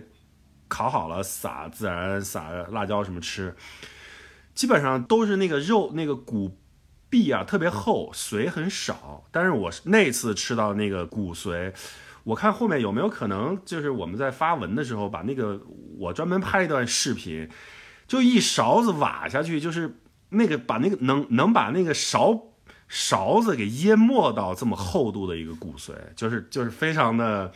[0.68, 3.56] 烤好了，撒孜然，撒辣椒什么吃，
[4.54, 6.60] 基本上都是那个肉那个骨
[7.10, 9.24] 壁啊特别厚，髓很少。
[9.32, 11.74] 但是我那次吃到那个骨髓，
[12.24, 15.60] 我看后面有没有可能，就是我们在发文的时候把那个
[15.98, 17.50] 我专门拍一段视频，
[18.08, 19.98] 就一勺子挖下去，就是
[20.34, 22.40] 那个把那个能能把那个勺
[22.88, 27.52] 勺子给淹没到这么厚度的一个骨髓，就是就是非常的。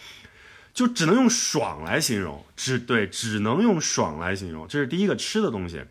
[0.73, 4.67] 就只能用爽来形容，只对，只能用爽来形容。
[4.67, 5.84] 这是第一个吃的东西。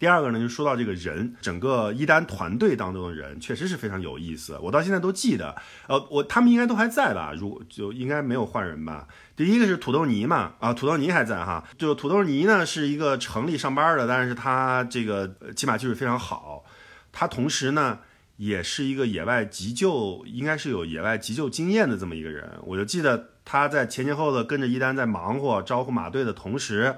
[0.00, 4.58] 第二个呢，就说到这个人，整个一丹团队当中的人确实是非常有意思。
[4.62, 5.54] 我到现在都记得，
[5.88, 7.34] 呃，我他们应该都还在吧？
[7.36, 9.06] 如就应该没有换人吧？
[9.36, 11.62] 第一个是土豆泥嘛，啊，土豆泥还在哈。
[11.76, 16.64] 就土豆泥呢，是一个城里上班的，但是他这个骑马技术非常好。
[17.12, 17.98] 他同时呢，
[18.38, 22.50] 也是一个野外急救，应该是有野外急救经验的这么一个人。
[22.62, 23.28] 我就记得。
[23.42, 26.94] 他在前前后后跟着一丹在忙活招呼马队的同时，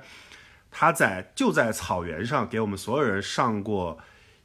[0.73, 3.99] 他在就在草原上给我们所有人上过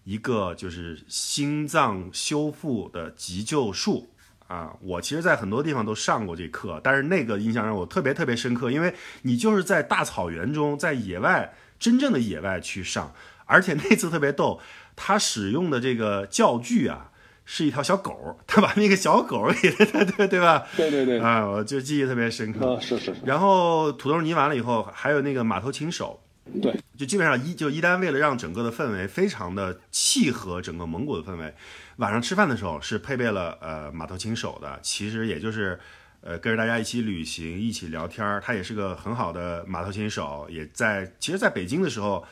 [0.03, 4.09] 一个就是心脏修复的急救术
[4.47, 4.75] 啊！
[4.81, 13.13] 我其实，在很多地方都上过这课，但是那个印象让我特别特别深刻，因为你就是在大草原中，在野外真正的野外去上，
[13.45, 14.59] 而且那次特别逗，
[14.95, 17.11] 他使用的这个教具啊。
[17.49, 20.67] 是一条小狗，他把那个小狗给他，对对吧？
[20.75, 22.77] 对对对，啊，我就记忆特别深刻。
[22.81, 23.15] 是是是。
[23.25, 26.19] 然后土豆泥完了以后，还有那个马头琴手，
[26.61, 31.53] 对，就基本上一就一丹为了让整个的氛围非常的契合整个蒙古的氛围，
[31.95, 35.79] 晚上吃饭的时候是配备了呃马头琴手的，其实也就是
[36.19, 42.25] 呃跟着大家一起旅行、一起聊天儿，他也是个很好的马头琴手，也在其实在北京的时候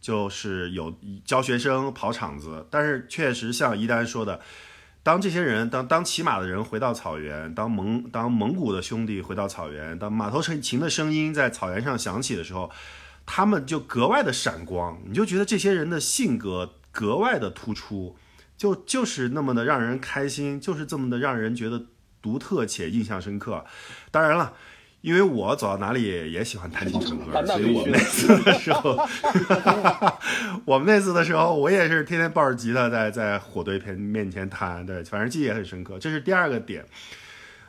[0.00, 0.94] 就是有
[1.24, 4.40] 教学生跑场子，但是确实像一丹说的。
[5.02, 12.70] 当这些人，当当骑马的人回到草原，当蒙当蒙古的兄弟回到草原，当马头琴的声音在草原上响起的时候，
[13.24, 18.16] 他们就格外的闪光，你就觉得这些人的性格格外的突出，
[18.56, 21.86] 就就是那么的让人开心，就是这么的让人觉得
[22.20, 23.64] 独特且印象深刻。
[24.10, 24.54] 当然了。
[25.08, 29.08] 因为我走到哪里也喜欢弹琴唱歌，所以我 们那次的时候，
[30.66, 35.98] 我们那次的时候，我也是天天抱着吉他在在火堆面面前弹，对，反正记忆也很深刻。
[35.98, 36.84] 这是第二个点，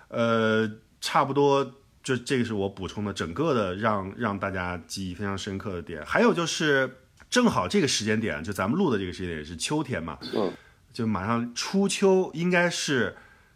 [0.10, 0.70] 呃，
[1.00, 1.64] 差不多
[2.04, 6.04] 就这个是我补充的整个的让让大家记忆非常深刻的点。
[6.06, 6.98] 还有就是
[7.30, 10.52] 正好这个时间点，就咱们录的这个时间点是秋天嘛，嗯，
[10.92, 13.16] 就马上初秋，应该是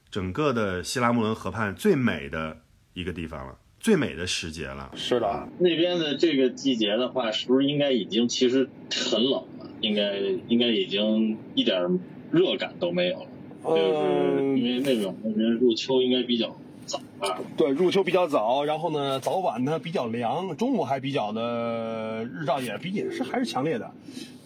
[0.09, 2.59] 整个的希拉穆伦河畔最美的
[2.93, 3.55] 一个地方了。
[3.83, 5.49] 最美的时节了，是的。
[5.59, 8.69] 那边的这个季节的话，是不是应该已经其实
[9.11, 9.67] 很冷了？
[9.81, 10.17] 应该
[10.47, 11.99] 应该已经一点
[12.31, 13.27] 热感都没有了。
[13.65, 16.55] 就是因为那种那边入秋应该比较
[16.85, 17.41] 早吧？
[17.57, 23.91] 对，入秋比较早，然后呢，早晚呢比较凉，中午还比较的日照也比也是还是强烈的，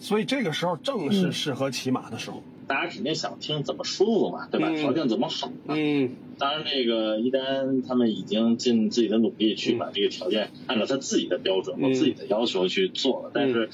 [0.00, 2.42] 所以这个时候正是适合骑马的时候。
[2.68, 4.70] 大家肯定想听怎么舒服嘛，对吧？
[4.76, 5.74] 条件怎么好嘛？
[5.74, 13.30] 嗯，当然，这个一丹他们已经尽自己的努力去把这个条件按照他自己的标准和自己的要求去做了。
[13.32, 13.70] 但是，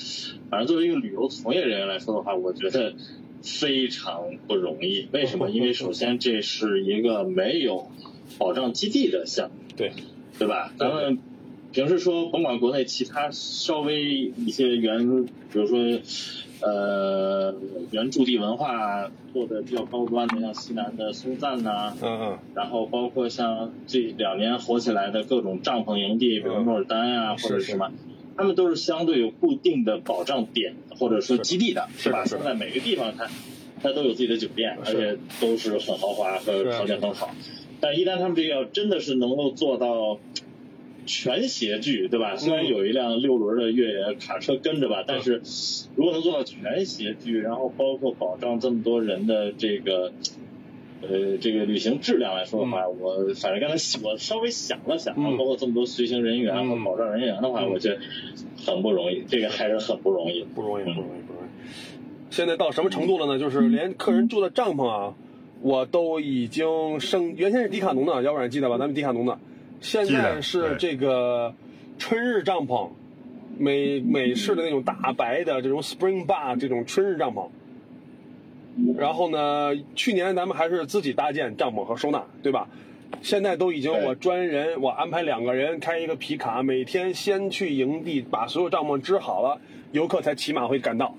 [0.49, 2.95] 反正作为一个旅游从业人员来说的话，我觉得
[3.42, 5.09] 非常不容易。
[5.11, 5.51] 为什么？
[5.51, 7.90] 因为首先这是一个没有
[8.38, 9.90] 保障基地的项目，对
[10.38, 10.72] 对吧？
[10.78, 11.18] 咱们
[11.72, 16.01] 平时说，甭管国内其他稍微一些原，比如说。
[16.61, 17.55] 呃，
[17.90, 27.90] 原住地文化做的比较高端的，像西南的松赞呐，嗯嗯，然后包括像这两年火起来的各种帐篷营地，比如诺尔丹啊，或者什么，
[28.36, 32.24] 他们都是相对有固定的保障点或者说基地的，是吧？
[32.24, 33.28] 现在每个地方它
[33.82, 37.34] 它都有自己的酒店，而且都是很豪华和条件很好。
[37.80, 40.18] 但一旦他们这个要真的是能够做到。
[41.07, 42.36] 全协具，对吧？
[42.36, 45.42] 虽然有一辆六轮的越野卡车跟着吧，但是
[45.94, 50.12] 如果能做到全协具，然后包括保障这么多人的这个
[51.02, 57.98] 呃这个旅行质量来说的话，我反正刚才我稍微想了想，包括这么多随行人员和保障人员的话，我觉得
[58.64, 61.46] 很不容易，这个还是很不容易，不容易，不容易，不容易。
[62.30, 63.38] 现在到什么程度了呢？
[63.38, 65.14] 就是连客人住的帐篷啊，
[65.61, 68.78] 我都已经升，原先是迪卡侬的，要不然记得吧？
[68.78, 69.38] 咱们迪卡侬的。
[69.85, 71.55] 现在是这个
[71.99, 72.89] 春日帐篷，
[73.59, 77.49] 美美式的那种大白的这种 Spring Bar 这种春日帐篷。
[78.97, 82.66] 然后呢，去年咱们还是自己搭建帐篷和收纳，对吧？
[83.20, 89.61] 现在都已经我专人，我安排两个人开一个皮卡，每天先去营地把所有帐篷支好了，
[89.93, 91.14] 游客才骑马会赶到。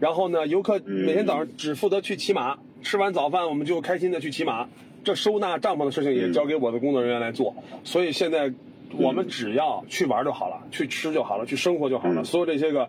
[0.00, 4.68] 然后呢，游客每天早上只负责去骑马，吃完早饭我们就开心的去骑马。
[5.04, 8.52] 这收纳帐篷的事情也交给我的工作人员来做，所以现在
[8.96, 12.24] 我们只要去玩就好了，去吃就好了，去生活就好了。
[12.24, 12.88] 所有这些个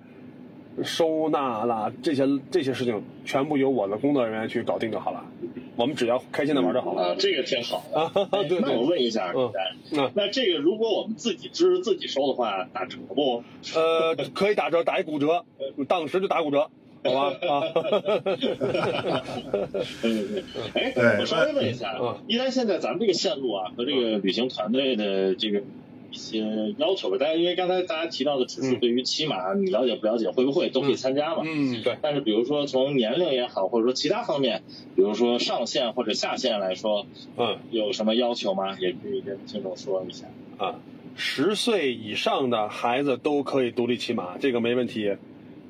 [0.83, 5.25] 收纳啦，这些这些事情全部由我的工作人员去搞定就好了。
[5.75, 7.01] 我们只要开心的玩就好了。
[7.01, 7.83] 啊，这个挺好。
[7.93, 8.11] 啊，
[8.47, 8.59] 对。
[8.59, 13.43] 那我问一下，嗯，那这个如果我们自己支自己收的话，打折不？
[13.75, 15.45] 呃，可以打折，打一骨折，
[15.87, 16.69] 当时就打骨折。
[17.03, 17.63] 好吧啊，
[20.73, 21.95] 哎，我稍微问一下，
[22.27, 25.59] 一旦现在咱们这个线路啊和这个旅行团队的这个
[26.11, 31.97] 一些要求吧，大家因为刚才大家提到的只是对于骑马你了解不了解会不会都可以参加嘛，嗯对。
[32.01, 34.63] 但是比如说从年龄也好，或者说其他方面，
[34.95, 37.05] 比如说上限或者下限来说，
[37.37, 38.77] 嗯，有什么要求吗？
[38.79, 40.27] 也可以跟听众说一下
[40.57, 40.75] 啊。
[41.15, 45.15] 十岁以上的孩子都可以独立骑马，这个没问题。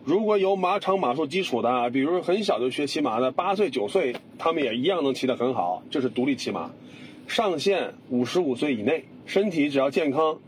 [0.05, 6.71] 如果有马场马术基础的，比如很小就学骑马的，八岁九岁，他们也一样能骑得很好，这是独立骑马。
[7.25, 10.39] 上限五十五岁以内，身体只要健康，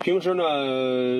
[0.00, 0.42] 平时呢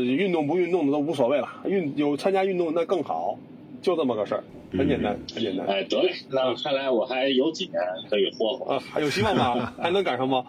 [0.05, 3.39] 运动不运动的都无所谓了，运有参加运动那更好，
[3.81, 4.45] 就这么个事儿。
[4.71, 5.67] 很简单，很简单。
[5.67, 9.73] 哎，得嘞，那看来我还有几年可以霍霍啊，还有希望吗？
[9.79, 10.45] 还能赶上吗？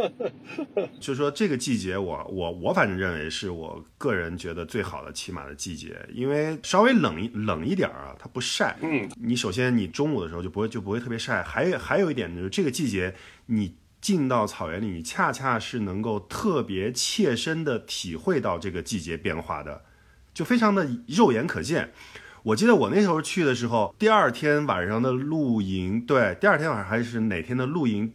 [0.98, 8.76] 就说这个季节，我我我反正认为是我个人觉得最好的骑马的季节，因为稍微冷一冷一点啊，它不晒。
[8.80, 13.14] 嗯，你首先你中午的时候就不会就不会特别晒，还有还有一点就是这个季节
[13.46, 19.82] 你进到草原里，你恰恰是能够特别切身的体会到这个季节变化的
[20.32, 21.92] 就非常的肉眼可见。
[22.42, 28.12] 我记得我那时候去的时候，第二天晚上的露营，对，第二天晚上还是哪天的露营，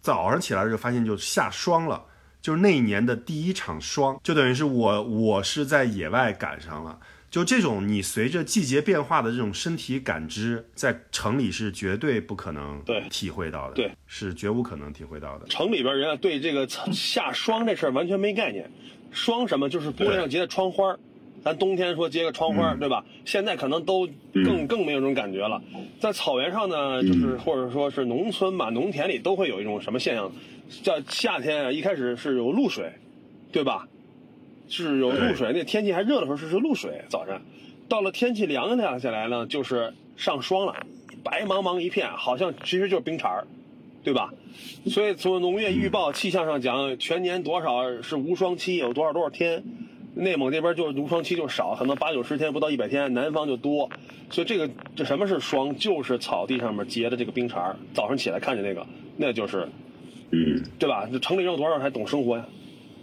[0.00, 2.04] 早上起来的时候发现就下霜了，
[2.40, 6.98] 就是那一年的第一场霜，就等于是我我是在野外赶上了。
[7.30, 15.46] 就这种你随着季节变化的这种身体感知，在城里是绝对不可能对体会到的，对，是绝无可能体会到的。
[15.46, 18.68] 城里边人啊，对这个下霜这事儿完全没概念。
[19.12, 19.68] 霜什么？
[19.68, 20.98] 就是玻璃上结的窗花儿。
[21.42, 23.04] 咱冬天说结个窗花儿，对吧？
[23.24, 25.60] 现在可能都更更没有这种感觉了。
[25.98, 30.30] 在草原上呢，就是或者说是农村吧，农田里都会有一种什么现象，
[30.82, 32.92] 叫夏天啊，一开始是有露水，
[33.50, 33.88] 对吧？
[34.68, 37.02] 是有露水，那天气还热的时候是是露水。
[37.08, 37.40] 早晨，
[37.88, 40.76] 到了天气凉凉下来呢，就是上霜了，
[41.24, 43.46] 白茫茫一片，好像其实就是冰碴儿，
[44.04, 44.32] 对吧？
[44.86, 49.64] 所以从农业预报、气象上讲，全年多少是无霜期，有多少多少天。
[50.14, 53.88] 内蒙这边就是无霜期就少，可能八九十天不到一百天，南方就多。
[54.30, 55.74] 所以这个这什么是霜？
[55.76, 57.76] 就是草地上面结的这个冰碴儿。
[57.94, 58.86] 早上起来看见那个，
[59.16, 59.68] 那就是，
[60.30, 61.08] 嗯，对吧？
[61.10, 62.46] 这城里人有多少人还懂生活呀？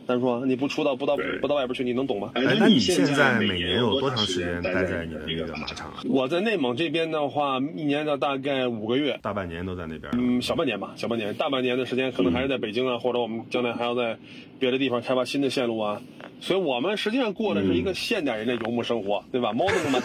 [0.08, 2.32] 咱说你不出到不到不到外边去，你能懂吗？
[2.36, 5.98] 哎，那你现现在每每年有多长时间待在在你的那个马场啊？
[6.08, 10.10] 我在内蒙这边的话，一年的大概五个月，大半年都在那边。
[10.18, 14.18] 嗯，小半年吧，小半年，大半年的时间可能还是在北京啊，或者我们将来还要在
[14.60, 16.02] 别的地方开发新的线路啊。
[16.40, 20.00] 所以我们实际上过的是一个现代人的游牧生活，对吧？modern 嘛，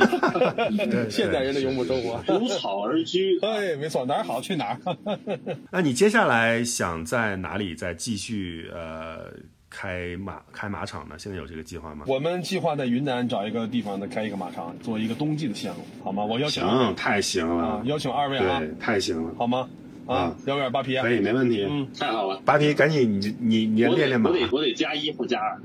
[1.10, 2.22] 现代人的游牧生活。
[2.26, 3.38] 如草而居。
[3.40, 4.96] 对，没错，哪儿好去哪儿。
[5.70, 9.32] 那你接下来想在哪里再继续呃
[9.70, 11.16] 开马开马场呢？
[11.18, 12.04] 现在有这个计划吗？
[12.08, 16.24] 我们计划在云南找一个地方再开一个马场，做一个冬季的线路，好吗？
[16.24, 19.68] 我邀请行太行了，邀请二位啊，太行了，好吗？
[20.12, 21.66] 啊啊，幺二八皮，以，没问题。
[21.68, 24.36] 嗯，太好了，扒皮，赶紧你你你练练吧我。
[24.36, 25.60] 得我得加一不加二。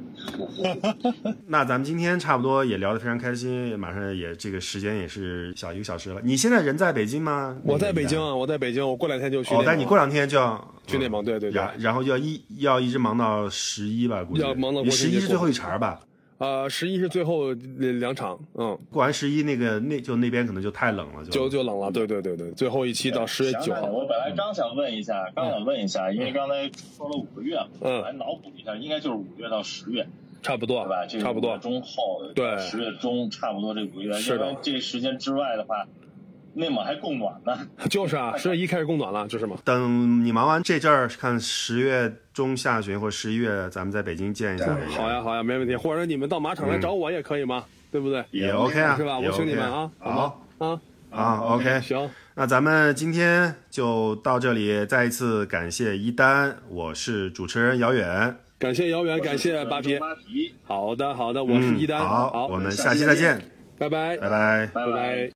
[1.47, 6.19] 那咱们今天差不多也聊得非常开心，马上也这个时间也是小一个小时了。
[6.23, 7.55] 你现在人在北京吗？
[7.63, 11.61] 我在北京啊，我在北京，我过两天就去哦蒙。，但你过两天就要去内蒙，对对对。
[11.61, 15.99] 然然后就要一要一直忙到十一吧，估计要忙到十一是最后一茬吧？
[16.39, 30.07] 呃，十一是最后两场，嗯，过完十一那个那就那边可能就太冷了，就就冷了，对对对对，最后一期到十月九号，我本来刚想问一下，刚想问一下，因为刚才说了五个月嘛，嗯我来脑补一下，应该就是五月到十月，
[30.43, 31.05] 差不多对吧？
[31.07, 35.87] 这个差不多，中后，对十月中差不多这五个月，是的因为这个时间之外的话，
[36.53, 37.57] 内蒙还供暖呢。
[37.89, 44.77] 就是啊，十月一开始供暖了，就是嘛，等你忙完这阵儿，看十月中下旬或十一月，咱们在北京见一下。
[44.91, 48.23] 好呀好呀，没问题，或者你们到马场来找我也可以嘛，对不对？
[48.29, 49.17] 也 OK 啊，是吧？
[49.19, 50.11] 也我请你们啊，好
[50.59, 50.79] 吗？
[51.09, 62.47] 啊，啊，OK，行，那咱们今天就到这里，再一次感谢一丹，我是主持人姚远，感谢姚远，感谢扒皮，八皮，好的好的，我是一丹，嗯好，好。
[62.49, 63.41] 我，们下期再见，
[63.79, 64.29] 拜拜，拜。
[64.29, 64.29] 拜。
[64.29, 64.67] 拜。
[64.75, 65.25] 拜拜。